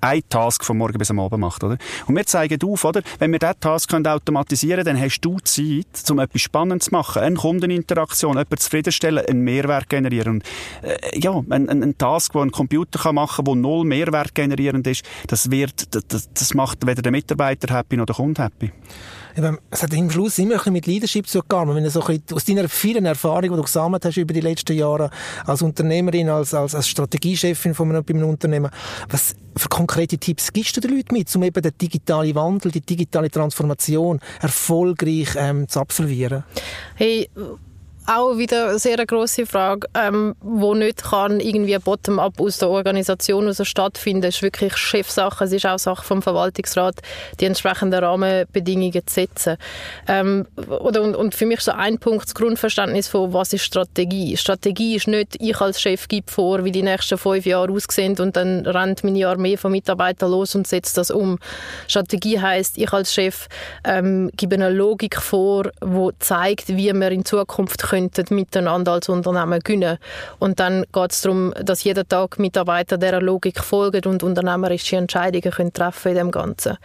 ein 0.00 0.22
Task 0.28 0.64
von 0.64 0.78
morgen 0.78 0.98
bis 0.98 1.10
am 1.10 1.20
Abend 1.20 1.40
macht, 1.40 1.64
oder? 1.64 1.78
Und 2.06 2.16
wir 2.16 2.26
zeigen 2.26 2.58
auf, 2.62 2.84
oder? 2.84 3.02
Wenn 3.18 3.32
wir 3.32 3.38
diesen 3.38 3.60
Task 3.60 3.90
können 3.90 4.06
automatisieren 4.06 4.84
können, 4.84 4.96
dann 4.98 5.04
hast 5.04 5.20
du 5.20 5.38
Zeit, 5.40 6.10
um 6.10 6.18
etwas 6.18 6.42
Spannendes 6.42 6.86
zu 6.86 6.92
machen. 6.92 7.22
Eine 7.22 7.36
Kundeninteraktion, 7.36 8.32
jemanden 8.32 8.56
zufriedenstellen, 8.56 9.24
einen 9.26 9.42
Mehrwert 9.42 9.88
generieren. 9.88 10.34
Und, 10.34 10.44
äh, 10.82 11.18
ja, 11.18 11.32
ein, 11.50 11.68
ein, 11.68 11.82
ein 11.82 11.98
Task, 11.98 12.32
den 12.32 12.42
ein 12.42 12.50
Computer 12.50 12.98
kann 12.98 13.14
machen 13.14 13.44
kann, 13.44 13.54
der 13.54 13.54
null 13.56 13.84
Mehrwert 13.84 14.34
generierend 14.34 14.86
ist, 14.86 15.04
das 15.26 15.50
wird, 15.50 15.94
das, 15.94 16.28
das 16.32 16.54
macht 16.54 16.86
weder 16.86 17.02
der 17.02 17.12
Mitarbeiter 17.12 17.74
happy 17.74 17.96
noch 17.96 18.06
der 18.06 18.16
Kunde 18.16 18.42
happy 18.42 18.72
es 19.70 19.82
hat 19.82 19.92
im 19.92 20.10
Schluss 20.10 20.38
immer 20.38 20.52
ein 20.52 20.56
bisschen 20.58 20.72
mit 20.72 20.86
Leadership 20.86 21.26
zu 21.26 21.42
tun. 21.42 21.74
Wenn 21.74 21.84
du 21.84 21.90
so 21.90 22.02
aus 22.02 22.44
deiner 22.44 22.68
vielen 22.68 23.04
Erfahrung, 23.04 23.42
die 23.42 23.56
du 23.56 23.62
gesammelt 23.62 24.04
hast 24.04 24.16
über 24.16 24.34
die 24.34 24.40
letzten 24.40 24.76
Jahre 24.76 25.10
als 25.44 25.62
Unternehmerin, 25.62 26.28
als, 26.28 26.54
als, 26.54 26.74
als 26.74 26.88
Strategiechefin 26.88 27.74
von 27.74 27.90
einem, 27.90 28.04
bei 28.04 28.14
einem 28.14 28.28
Unternehmen, 28.28 28.70
was 29.08 29.36
für 29.56 29.68
konkrete 29.88 30.18
Tipps 30.18 30.52
gibst 30.52 30.76
du 30.76 30.80
den 30.82 30.94
Leuten 30.94 31.14
mit, 31.14 31.34
um 31.34 31.42
eben 31.42 31.62
den 31.62 31.72
digitalen 31.80 32.34
Wandel, 32.34 32.70
die 32.70 32.82
digitale 32.82 33.30
Transformation 33.30 34.20
erfolgreich 34.40 35.30
ähm, 35.36 35.66
zu 35.66 35.80
absolvieren? 35.80 36.44
Hey, 36.94 37.30
auch 38.08 38.38
wieder 38.38 38.70
eine 38.70 38.78
sehr 38.78 39.04
grosse 39.04 39.44
Frage, 39.44 39.86
ähm, 39.94 40.34
wo 40.40 40.74
nicht 40.74 41.04
kann 41.04 41.40
irgendwie 41.40 41.76
bottom-up 41.78 42.40
aus 42.40 42.58
der 42.58 42.70
Organisation 42.70 43.46
aus 43.48 43.60
stattfinden. 43.66 44.24
Es 44.24 44.36
ist 44.36 44.42
wirklich 44.42 44.76
Chefsache, 44.76 45.44
es 45.44 45.52
ist 45.52 45.66
auch 45.66 45.78
Sache 45.78 46.02
vom 46.02 46.22
Verwaltungsrat, 46.22 46.96
die 47.38 47.44
entsprechenden 47.44 48.02
Rahmenbedingungen 48.02 49.06
zu 49.06 49.14
setzen. 49.14 49.56
Ähm, 50.06 50.46
oder, 50.56 51.02
und, 51.02 51.16
und 51.16 51.34
für 51.34 51.44
mich 51.44 51.60
so 51.60 51.72
ein 51.72 51.98
Punkt 51.98 52.24
das 52.24 52.34
Grundverständnis 52.34 53.08
von, 53.08 53.32
was 53.34 53.52
ist 53.52 53.64
Strategie. 53.64 54.36
Strategie 54.38 54.96
ist 54.96 55.06
nicht, 55.06 55.36
ich 55.38 55.60
als 55.60 55.80
Chef 55.80 56.08
gebe 56.08 56.30
vor, 56.30 56.64
wie 56.64 56.72
die 56.72 56.82
nächsten 56.82 57.18
fünf 57.18 57.44
Jahre 57.44 57.70
aussehen 57.72 58.18
und 58.18 58.36
dann 58.36 58.64
rennt 58.64 59.04
meine 59.04 59.28
Armee 59.28 59.58
von 59.58 59.72
Mitarbeitern 59.72 60.30
los 60.30 60.54
und 60.54 60.66
setzt 60.66 60.96
das 60.96 61.10
um. 61.10 61.38
Strategie 61.86 62.40
heißt, 62.40 62.78
ich 62.78 62.92
als 62.92 63.12
Chef 63.12 63.48
ähm, 63.84 64.30
gebe 64.34 64.54
eine 64.54 64.70
Logik 64.70 65.20
vor, 65.20 65.64
die 65.82 66.08
zeigt, 66.20 66.68
wie 66.68 66.92
wir 66.92 67.10
in 67.10 67.24
Zukunft 67.26 67.82
können 67.82 67.97
könnten 67.98 68.34
miteinander 68.34 68.92
als 68.92 69.08
Unternehmen 69.08 69.60
gewinnen. 69.60 69.98
Und 70.38 70.60
dann 70.60 70.84
geht 70.92 71.12
es 71.12 71.22
darum, 71.22 71.52
dass 71.62 71.84
jeder 71.84 72.06
Tag 72.06 72.38
Mitarbeiter 72.38 72.96
dieser 72.96 73.20
Logik 73.20 73.60
folgen 73.60 74.04
und 74.04 74.22
unternehmerische 74.22 74.96
Entscheidungen 74.96 75.50
können 75.50 75.72
treffen 75.72 76.10
in 76.10 76.14
dem 76.16 76.30
Ganzen. 76.30 76.78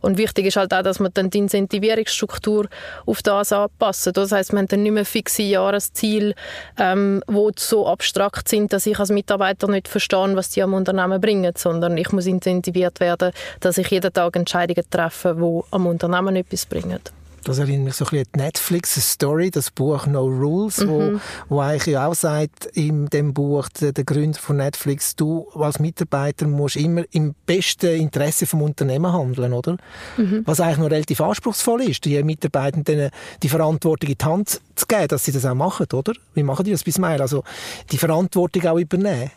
Und 0.00 0.18
wichtig 0.18 0.46
ist 0.46 0.56
halt 0.56 0.72
auch, 0.72 0.82
dass 0.82 1.00
man 1.00 1.10
dann 1.14 1.30
die 1.30 1.38
Incentivierungsstruktur 1.38 2.66
auf 3.06 3.22
das 3.22 3.52
anpassen. 3.52 4.12
Das 4.12 4.32
heißt, 4.32 4.52
man 4.52 4.64
hat 4.64 4.72
dann 4.72 4.82
nicht 4.82 4.92
mehr 4.92 5.04
fixe 5.04 5.42
Jahresziele, 5.42 6.34
ähm, 6.78 7.22
die 7.28 7.50
so 7.56 7.86
abstrakt 7.86 8.48
sind, 8.48 8.72
dass 8.72 8.86
ich 8.86 8.98
als 8.98 9.10
Mitarbeiter 9.10 9.68
nicht 9.68 9.88
verstehe, 9.88 10.34
was 10.34 10.50
die 10.50 10.62
am 10.62 10.74
Unternehmen 10.74 11.20
bringen, 11.20 11.52
sondern 11.56 11.96
ich 11.98 12.10
muss 12.12 12.26
incentiviert 12.26 13.00
werden, 13.00 13.32
dass 13.60 13.78
ich 13.78 13.90
jeden 13.90 14.12
Tag 14.12 14.36
Entscheidungen 14.36 14.84
treffe, 14.90 15.36
die 15.38 15.74
am 15.74 15.86
Unternehmen 15.86 16.36
etwas 16.36 16.66
bringen. 16.66 17.00
Das 17.44 17.58
erinnert 17.58 17.84
mich 17.84 17.94
so 17.94 18.06
ein 18.06 18.10
bisschen 18.10 18.26
an 18.26 18.32
die 18.34 18.38
Netflix-Story, 18.40 19.50
das 19.50 19.70
Buch 19.70 20.06
No 20.06 20.22
Rules, 20.22 20.78
mhm. 20.78 20.88
wo, 20.88 21.20
wo 21.48 21.60
eigentlich 21.60 21.96
auch 21.96 22.14
sagt, 22.14 22.66
in 22.72 23.06
dem 23.06 23.34
Buch, 23.34 23.68
der, 23.68 23.92
der 23.92 24.04
Gründer 24.04 24.38
von 24.38 24.56
Netflix, 24.56 25.14
du 25.14 25.46
als 25.54 25.78
Mitarbeiter 25.78 26.46
musst 26.46 26.76
immer 26.76 27.04
im 27.12 27.34
besten 27.46 27.94
Interesse 27.94 28.46
vom 28.46 28.62
Unternehmen 28.62 29.12
handeln, 29.12 29.52
oder? 29.52 29.76
Mhm. 30.16 30.42
Was 30.46 30.60
eigentlich 30.60 30.78
noch 30.78 30.90
relativ 30.90 31.20
anspruchsvoll 31.20 31.82
ist, 31.82 32.04
die 32.04 32.22
Mitarbeitenden 32.22 33.10
die 33.42 33.48
Verantwortung 33.48 34.10
in 34.10 34.18
die 34.18 34.24
Hand 34.24 34.60
zu 34.74 34.86
geben, 34.86 35.08
dass 35.08 35.24
sie 35.24 35.32
das 35.32 35.44
auch 35.44 35.54
machen, 35.54 35.86
oder? 35.92 36.14
Wie 36.34 36.42
machen 36.42 36.64
die 36.64 36.72
das 36.72 36.82
bis 36.82 36.98
Mail? 36.98 37.20
Also, 37.20 37.44
die 37.92 37.98
Verantwortung 37.98 38.66
auch 38.66 38.78
übernehmen. 38.78 39.30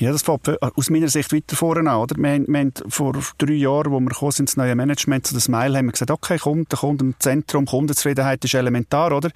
Ja, 0.00 0.12
das 0.12 0.22
fängt 0.22 0.62
aus 0.62 0.90
meiner 0.90 1.08
Sicht 1.08 1.32
weiter 1.32 1.56
vorne 1.56 1.90
an. 1.90 1.96
Oder? 1.96 2.14
Wir, 2.16 2.30
haben, 2.30 2.46
wir 2.46 2.60
haben 2.60 2.72
vor 2.88 3.14
drei 3.36 3.54
Jahren, 3.54 3.90
wo 3.90 3.98
wir 3.98 4.10
gekommen 4.10 4.30
sind, 4.30 4.56
neue 4.56 4.76
Management 4.76 5.26
zu 5.26 5.34
das 5.34 5.48
Mail, 5.48 5.76
haben 5.76 5.86
wir 5.86 5.92
gesagt, 5.92 6.12
okay, 6.12 6.38
Kunde, 6.38 6.76
Kunde 6.76 7.04
im 7.04 7.14
Zentrum, 7.18 7.66
Kundenzufriedenheit 7.66 8.44
ist 8.44 8.54
elementar, 8.54 9.10
oder? 9.10 9.30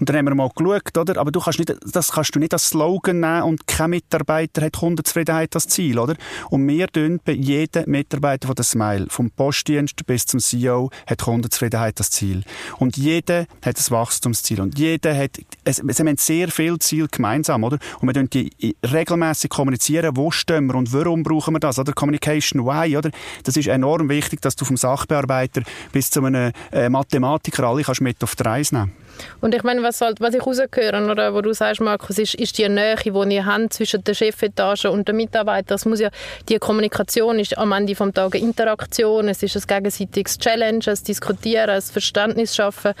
Und 0.00 0.08
dann 0.08 0.16
haben 0.16 0.24
wir 0.24 0.34
mal 0.34 0.50
geschaut, 0.52 0.98
oder? 0.98 1.20
Aber 1.20 1.30
du 1.30 1.38
kannst 1.38 1.60
nicht, 1.60 1.72
das 1.94 2.10
kannst 2.10 2.34
du 2.34 2.40
nicht 2.40 2.52
als 2.52 2.70
Slogan 2.70 3.20
nehmen 3.20 3.42
und 3.42 3.68
kein 3.68 3.90
Mitarbeiter 3.90 4.62
hat 4.62 4.72
Kundenzufriedenheit 4.72 5.54
als 5.54 5.68
Ziel, 5.68 5.96
oder? 5.96 6.16
Und 6.48 6.66
wir 6.66 6.88
tun 6.88 7.20
bei 7.24 7.32
jedem 7.32 7.88
Mitarbeiter 7.88 8.48
von 8.48 8.56
der 8.56 8.64
Smile, 8.64 9.06
vom 9.08 9.30
Postdienst 9.30 10.04
bis 10.06 10.26
zum 10.26 10.40
CEO, 10.40 10.90
hat 11.06 11.22
Kundenzufriedenheit 11.22 12.00
als 12.00 12.10
Ziel. 12.10 12.42
Und 12.78 12.96
jeder 12.96 13.46
hat 13.64 13.78
ein 13.78 13.90
Wachstumsziel. 13.90 14.60
Und 14.60 14.76
jeder 14.76 15.16
hat, 15.16 15.38
es, 15.62 15.78
es 15.78 16.00
haben 16.00 16.16
sehr 16.16 16.48
viele 16.48 16.80
Ziele 16.80 17.06
gemeinsam, 17.06 17.62
oder? 17.62 17.78
Und 18.00 18.08
wir 18.08 18.14
tun 18.14 18.28
die 18.28 18.74
regelmäßig 18.84 19.50
kommunizieren 19.50 19.99
definieren, 20.00 20.16
wo 20.16 20.30
stehen 20.30 20.66
wir 20.66 20.74
und 20.74 20.92
warum 20.92 21.22
brauchen 21.22 21.54
wir 21.54 21.60
das, 21.60 21.78
oder? 21.78 21.92
Communication 21.92 22.64
Why, 22.64 22.96
oder? 22.96 23.10
Das 23.44 23.56
ist 23.56 23.68
enorm 23.68 24.08
wichtig, 24.08 24.40
dass 24.40 24.56
du 24.56 24.64
vom 24.64 24.76
Sachbearbeiter 24.76 25.62
bis 25.92 26.10
zu 26.10 26.24
einem 26.24 26.52
äh, 26.72 26.88
Mathematiker 26.88 27.64
alle 27.64 27.82
kannst 27.82 28.00
mit 28.00 28.22
auf 28.22 28.34
die 28.36 28.42
Reise 28.42 28.74
nehmen 28.74 28.92
und 29.40 29.54
ich 29.54 29.62
meine, 29.62 29.82
was, 29.82 30.00
halt, 30.00 30.20
was 30.20 30.34
ich 30.34 30.44
rausgehöre, 30.44 31.10
oder 31.10 31.34
wo 31.34 31.42
du 31.42 31.52
sagst, 31.52 31.80
Markus, 31.80 32.18
ist, 32.18 32.34
ist 32.34 32.56
die 32.56 32.68
Nähe, 32.68 32.96
die 32.96 33.34
ihr 33.34 33.44
habt 33.44 33.72
zwischen 33.74 34.02
der 34.02 34.14
Chefetage 34.14 34.86
und 34.86 35.08
den 35.08 35.16
Mitarbeitern. 35.16 35.66
Das 35.68 35.84
muss 35.84 36.00
ja, 36.00 36.08
die 36.48 36.58
Kommunikation 36.58 37.38
ist 37.38 37.58
am 37.58 37.72
Ende 37.72 37.94
des 37.94 38.14
Tages 38.14 38.40
Interaktion, 38.40 39.28
es 39.28 39.42
ist 39.42 39.56
ein 39.56 39.62
gegenseitiges 39.66 40.38
Challenge, 40.38 40.84
ein 40.86 40.98
Diskutieren, 41.06 41.70
ein 41.70 41.82
Verständnis 41.82 42.56
schaffen 42.56 42.92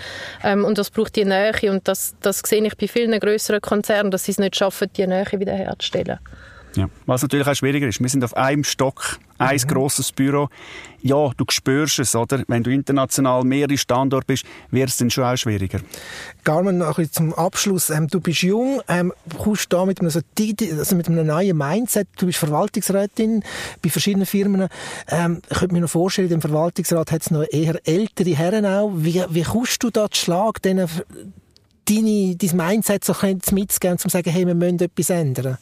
ähm, 0.42 0.64
und 0.64 0.76
das 0.76 0.90
braucht 0.90 1.16
die 1.16 1.24
Nähe 1.24 1.52
und 1.70 1.86
das, 1.88 2.14
das 2.20 2.40
sehe 2.40 2.64
ich 2.66 2.76
bei 2.76 2.86
vielen 2.88 3.18
größeren 3.18 3.60
Konzernen, 3.60 4.10
dass 4.10 4.24
sie 4.24 4.32
es 4.32 4.38
nicht 4.38 4.56
schaffen, 4.56 4.88
die 4.96 5.06
Nähe 5.06 5.26
wiederherzustellen. 5.32 6.18
Ja. 6.76 6.88
Was 7.06 7.22
natürlich 7.22 7.46
auch 7.46 7.54
schwieriger 7.54 7.88
ist, 7.88 8.00
wir 8.00 8.08
sind 8.08 8.22
auf 8.24 8.36
einem 8.36 8.64
Stock, 8.64 9.18
ein 9.38 9.56
mhm. 9.56 9.68
grosses 9.68 10.12
Büro. 10.12 10.48
Ja, 11.02 11.30
du 11.36 11.44
spürst 11.48 11.98
es, 11.98 12.14
oder? 12.14 12.44
Wenn 12.46 12.62
du 12.62 12.70
international 12.70 13.42
mehrere 13.42 13.78
Standorte 13.78 14.26
bist, 14.26 14.44
wird 14.70 14.90
es 14.90 14.98
dann 14.98 15.10
schon 15.10 15.24
auch 15.24 15.36
schwieriger. 15.36 15.80
Carmen, 16.44 16.78
noch 16.78 17.00
zum 17.10 17.32
Abschluss. 17.34 17.90
Ähm, 17.90 18.06
du 18.08 18.20
bist 18.20 18.42
jung, 18.42 18.82
ähm, 18.86 19.12
kommst 19.38 19.72
da 19.72 19.86
mit 19.86 20.00
einem, 20.00 20.10
also 20.10 20.96
mit 20.96 21.08
einem 21.08 21.26
neuen 21.26 21.56
Mindset. 21.56 22.08
Du 22.18 22.26
bist 22.26 22.38
Verwaltungsrätin 22.38 23.42
bei 23.82 23.88
verschiedenen 23.88 24.26
Firmen. 24.26 24.68
Ähm, 25.08 25.40
ich 25.50 25.58
könnte 25.58 25.74
mir 25.74 25.80
noch 25.80 25.90
vorstellen, 25.90 26.28
dem 26.28 26.42
Verwaltungsrat 26.42 27.10
hat 27.10 27.22
es 27.22 27.30
noch 27.30 27.44
eher 27.50 27.80
ältere 27.84 28.36
Herren 28.36 28.66
auch. 28.66 28.92
Wie, 28.94 29.24
wie 29.30 29.42
kommst 29.42 29.82
du 29.82 29.90
da 29.90 30.10
zu 30.10 30.20
Schlag, 30.20 30.60
denen, 30.62 30.88
deine, 31.88 32.36
dein 32.36 32.56
Mindset 32.56 33.04
so 33.04 33.14
mitzugeben, 33.52 33.92
um 33.92 33.98
zu 33.98 34.08
sagen, 34.10 34.30
hey, 34.30 34.46
wir 34.46 34.54
müssen 34.54 34.80
etwas 34.80 35.10
ändern? 35.10 35.58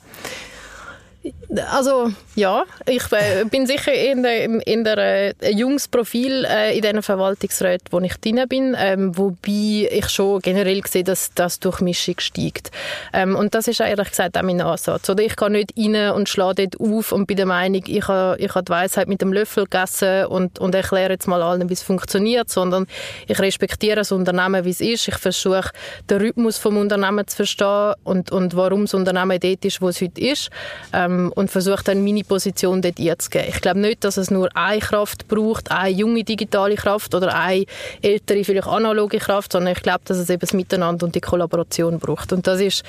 Also 1.72 2.10
ja, 2.34 2.64
ich 2.86 3.04
bin 3.50 3.66
sicher 3.66 3.92
in 3.92 4.22
der, 4.22 4.66
in 4.66 4.84
der 4.84 4.98
äh, 4.98 5.50
junges 5.50 5.88
Profil 5.88 6.44
äh, 6.44 6.76
in 6.76 6.82
diesen 6.82 7.02
Verwaltungsräten, 7.02 7.88
wo 7.90 8.00
ich 8.00 8.14
drin 8.18 8.44
bin, 8.48 8.76
ähm, 8.78 9.16
wobei 9.16 9.88
ich 9.90 10.08
schon 10.08 10.40
generell 10.40 10.82
sehe, 10.86 11.04
dass 11.04 11.32
das 11.34 11.58
Durchmischung 11.58 12.16
steigt. 12.18 12.70
Ähm, 13.12 13.34
und 13.34 13.54
das 13.54 13.66
ist 13.66 13.80
ehrlich 13.80 14.10
gesagt 14.10 14.36
auch 14.36 14.42
mein 14.42 14.60
Ansatz. 14.60 15.08
Oder 15.08 15.22
ich 15.24 15.36
gehe 15.36 15.50
nicht 15.50 15.72
rein 15.76 16.12
und 16.12 16.28
schlage 16.28 16.68
dort 16.68 16.80
auf 16.80 17.12
und 17.12 17.26
bin 17.26 17.36
der 17.36 17.46
Meinung, 17.46 17.82
ich 17.86 18.06
habe, 18.06 18.38
ich 18.38 18.54
habe 18.54 18.64
die 18.64 18.70
Weisheit 18.70 19.08
mit 19.08 19.20
dem 19.20 19.32
Löffel 19.32 19.64
gegessen 19.64 20.26
und, 20.26 20.58
und 20.58 20.74
erkläre 20.74 21.12
jetzt 21.12 21.26
mal 21.26 21.42
allen, 21.42 21.68
wie 21.68 21.74
es 21.74 21.82
funktioniert, 21.82 22.50
sondern 22.50 22.86
ich 23.26 23.38
respektiere 23.38 23.96
das 23.96 24.12
Unternehmen, 24.12 24.64
wie 24.64 24.70
es 24.70 24.80
ist. 24.80 25.08
Ich 25.08 25.16
versuche, 25.16 25.70
den 26.08 26.18
Rhythmus 26.18 26.58
vom 26.58 26.76
Unternehmen 26.76 27.26
zu 27.26 27.36
verstehen 27.36 27.94
und, 28.04 28.30
und 28.30 28.54
warum 28.54 28.82
das 28.82 28.94
Unternehmen 28.94 29.40
dort 29.40 29.64
ist, 29.64 29.80
wo 29.80 29.88
es 29.88 30.00
heute 30.00 30.20
ist. 30.20 30.50
Ähm, 30.92 31.17
ähm, 31.18 31.32
und 31.34 31.50
versuche 31.50 31.82
dann 31.84 32.04
meine 32.04 32.24
Position 32.24 32.82
dort 32.82 32.98
einzugeben. 32.98 33.48
Ich 33.48 33.60
glaube 33.60 33.80
nicht, 33.80 34.04
dass 34.04 34.16
es 34.16 34.30
nur 34.30 34.48
eine 34.56 34.80
Kraft 34.80 35.28
braucht, 35.28 35.70
eine 35.70 35.90
junge 35.90 36.24
digitale 36.24 36.76
Kraft 36.76 37.14
oder 37.14 37.34
eine 37.34 37.66
ältere, 38.02 38.44
vielleicht 38.44 38.68
analoge 38.68 39.18
Kraft, 39.18 39.52
sondern 39.52 39.74
ich 39.74 39.82
glaube, 39.82 40.00
dass 40.04 40.18
es 40.18 40.30
eben 40.30 40.40
das 40.40 40.52
Miteinander 40.52 41.06
und 41.06 41.14
die 41.14 41.20
Kollaboration 41.20 41.98
braucht. 41.98 42.32
Und 42.32 42.46
das 42.46 42.60
ist 42.60 42.84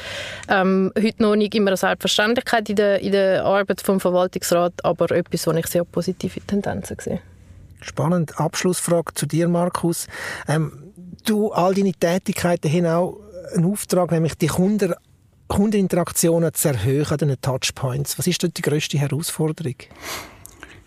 ähm, 0.48 0.92
heute 0.98 1.22
noch 1.22 1.36
nicht 1.36 1.56
immer 1.56 1.70
eine 1.70 1.78
Selbstverständlichkeit 1.78 2.70
in 2.70 2.76
der, 2.76 3.00
in 3.00 3.12
der 3.12 3.46
Arbeit 3.46 3.82
vom 3.82 4.00
Verwaltungsrat, 4.00 4.74
aber 4.84 5.12
etwas, 5.12 5.48
wo 5.48 5.52
ich 5.52 5.68
sehr 5.68 5.84
positive 5.84 6.40
Tendenzen 6.42 6.98
sehe. 7.00 7.20
Spannend. 7.82 8.40
Abschlussfrage 8.40 9.14
zu 9.14 9.26
dir, 9.26 9.48
Markus. 9.48 10.08
Ähm, 10.48 10.92
du 11.26 11.52
all 11.52 11.74
deine 11.74 11.94
Tätigkeiten 11.94 12.72
haben 12.72 12.86
auch 12.86 13.18
einen 13.56 13.72
Auftrag, 13.72 14.12
nämlich 14.12 14.36
die 14.36 14.48
Kunden 14.48 14.94
Kundeninteraktionen 15.50 16.54
zu 16.54 16.70
erhöhen 16.70 17.08
an 17.10 17.18
den 17.18 17.42
Touchpoints? 17.42 18.18
Was 18.18 18.28
ist 18.28 18.42
dort 18.42 18.56
die 18.58 18.62
grösste 18.62 18.98
Herausforderung? 18.98 19.76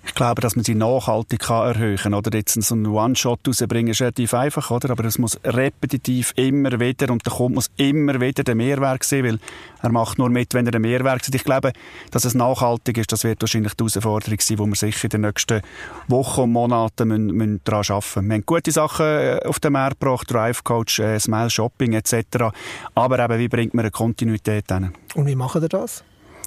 Ich 0.04 0.14
glaube, 0.14 0.42
dass 0.42 0.56
man 0.56 0.64
sie 0.64 0.74
nachhaltig 0.74 1.48
erhöhen 1.48 1.96
kann. 1.96 2.14
Oder 2.14 2.36
jetzt 2.36 2.60
so 2.60 2.74
einen 2.74 2.86
One-Shot 2.86 3.40
rausbringen, 3.46 3.92
ist 3.92 4.00
relativ 4.00 4.34
einfach, 4.34 4.70
oder? 4.70 4.90
Aber 4.90 5.04
es 5.04 5.18
muss 5.18 5.38
repetitiv 5.44 6.32
immer 6.36 6.80
wieder, 6.80 7.10
und 7.10 7.24
der 7.24 7.32
Kunde 7.32 7.54
muss 7.54 7.70
immer 7.76 8.20
wieder 8.20 8.42
den 8.42 8.56
Mehrwert 8.56 9.04
sehen, 9.04 9.24
weil 9.24 9.38
er 9.80 9.92
macht 9.92 10.18
nur 10.18 10.28
mit, 10.28 10.54
wenn 10.54 10.66
er 10.66 10.72
den 10.72 10.82
Mehrwert 10.82 11.24
sieht. 11.24 11.34
Ich 11.34 11.44
glaube, 11.44 11.72
dass 12.10 12.24
es 12.24 12.34
nachhaltig 12.34 12.98
ist, 12.98 13.12
das 13.12 13.24
wird 13.24 13.40
wahrscheinlich 13.42 13.74
die 13.74 13.84
Herausforderung 13.84 14.38
sein, 14.40 14.58
wo 14.58 14.66
wir 14.66 14.74
sicher 14.74 15.04
in 15.04 15.10
den 15.10 15.20
nächsten 15.22 15.62
Wochen 16.08 16.42
und 16.42 16.52
Monaten 16.52 17.08
müssen, 17.08 17.26
müssen 17.26 17.60
daran 17.64 17.84
arbeiten 17.88 18.02
müssen. 18.02 18.28
Wir 18.28 18.34
haben 18.34 18.46
gute 18.46 18.72
Sachen 18.72 19.06
äh, 19.06 19.40
auf 19.44 19.60
den 19.60 19.72
Markt 19.72 20.00
gebracht, 20.00 20.30
Drive 20.30 20.64
Coach, 20.64 20.98
äh, 20.98 21.18
Smile 21.18 21.50
Shopping 21.50 21.92
etc. 21.92 22.50
Aber 22.94 23.18
eben, 23.18 23.38
wie 23.38 23.48
bringt 23.48 23.74
man 23.74 23.84
eine 23.84 23.90
Kontinuität 23.90 24.64
hin? 24.68 24.92
Und 25.14 25.26
wie 25.26 25.36
machen 25.36 25.62
wir 25.62 25.68
das? 25.68 26.04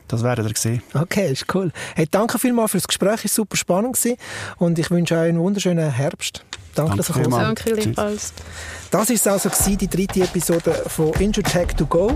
Das 0.08 0.24
werdet 0.24 0.48
ihr 0.48 0.56
sehen. 0.56 0.82
Okay, 0.94 1.32
ist 1.32 1.54
cool. 1.54 1.72
Hey, 1.96 2.08
danke 2.10 2.38
vielmals 2.40 2.72
für 2.72 2.78
das 2.78 2.88
Gespräch, 2.88 3.26
es 3.26 3.32
war 3.32 3.44
super 3.44 3.58
spannend 3.58 3.94
gewesen. 3.96 4.18
und 4.58 4.78
ich 4.78 4.92
wünsche 4.92 5.16
euch 5.16 5.30
einen 5.30 5.40
wunderschönen 5.40 5.92
Herbst. 5.92 6.44
Danke, 6.76 6.90
danke 6.90 6.98
dass 6.98 7.10
ihr 7.10 7.24
gekommen 7.24 7.42
Danke, 7.42 7.74
gleichfalls. 7.74 8.34
Das 8.92 9.10
ist 9.10 9.28
also 9.28 9.50
die 9.76 9.88
dritte 9.88 10.22
Episode 10.22 10.74
von 10.88 11.14
Intertech 11.14 11.76
to 11.76 11.86
Go. 11.86 12.12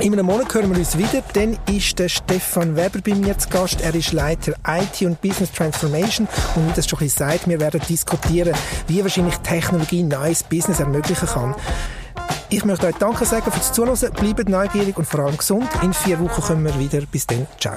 In 0.00 0.12
einem 0.12 0.26
Monat 0.26 0.52
hören 0.52 0.70
wir 0.70 0.78
uns 0.78 0.98
wieder. 0.98 1.22
Dann 1.34 1.56
ist 1.70 1.98
der 1.98 2.08
Stefan 2.08 2.74
Weber 2.74 2.98
bei 3.04 3.14
mir 3.14 3.38
zu 3.38 3.48
Gast. 3.48 3.80
Er 3.80 3.94
ist 3.94 4.12
Leiter 4.12 4.54
IT 4.66 5.02
und 5.02 5.20
Business 5.20 5.52
Transformation. 5.52 6.26
Und 6.56 6.68
wie 6.68 6.72
das 6.74 6.88
schon 6.88 6.98
ein 6.98 7.04
bisschen 7.04 7.28
sagt, 7.28 7.48
wir 7.48 7.60
werden 7.60 7.80
diskutieren, 7.88 8.54
wie 8.88 9.02
wahrscheinlich 9.02 9.36
Technologie 9.38 10.02
neues 10.02 10.42
Business 10.42 10.80
ermöglichen 10.80 11.28
kann. 11.28 11.54
Ich 12.54 12.64
möchte 12.64 12.86
euch 12.86 12.94
Danke 12.94 13.24
sagen 13.24 13.50
fürs 13.50 13.72
Zuhören. 13.72 14.12
Bleibt 14.12 14.48
neugierig 14.48 14.96
und 14.96 15.06
vor 15.06 15.24
allem 15.24 15.36
gesund. 15.36 15.68
In 15.82 15.92
vier 15.92 16.20
Wochen 16.20 16.40
kommen 16.40 16.64
wir 16.64 16.78
wieder. 16.78 17.04
Bis 17.04 17.26
dann. 17.26 17.48
Ciao. 17.58 17.76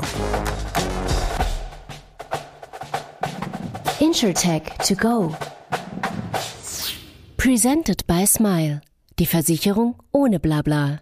InsurTech 4.00 4.62
to 4.88 4.94
go. 4.96 5.36
Presented 7.38 8.06
by 8.06 8.28
Smile. 8.28 8.82
Die 9.18 9.26
Versicherung 9.26 9.96
ohne 10.12 10.40
Blabla. 10.40 10.96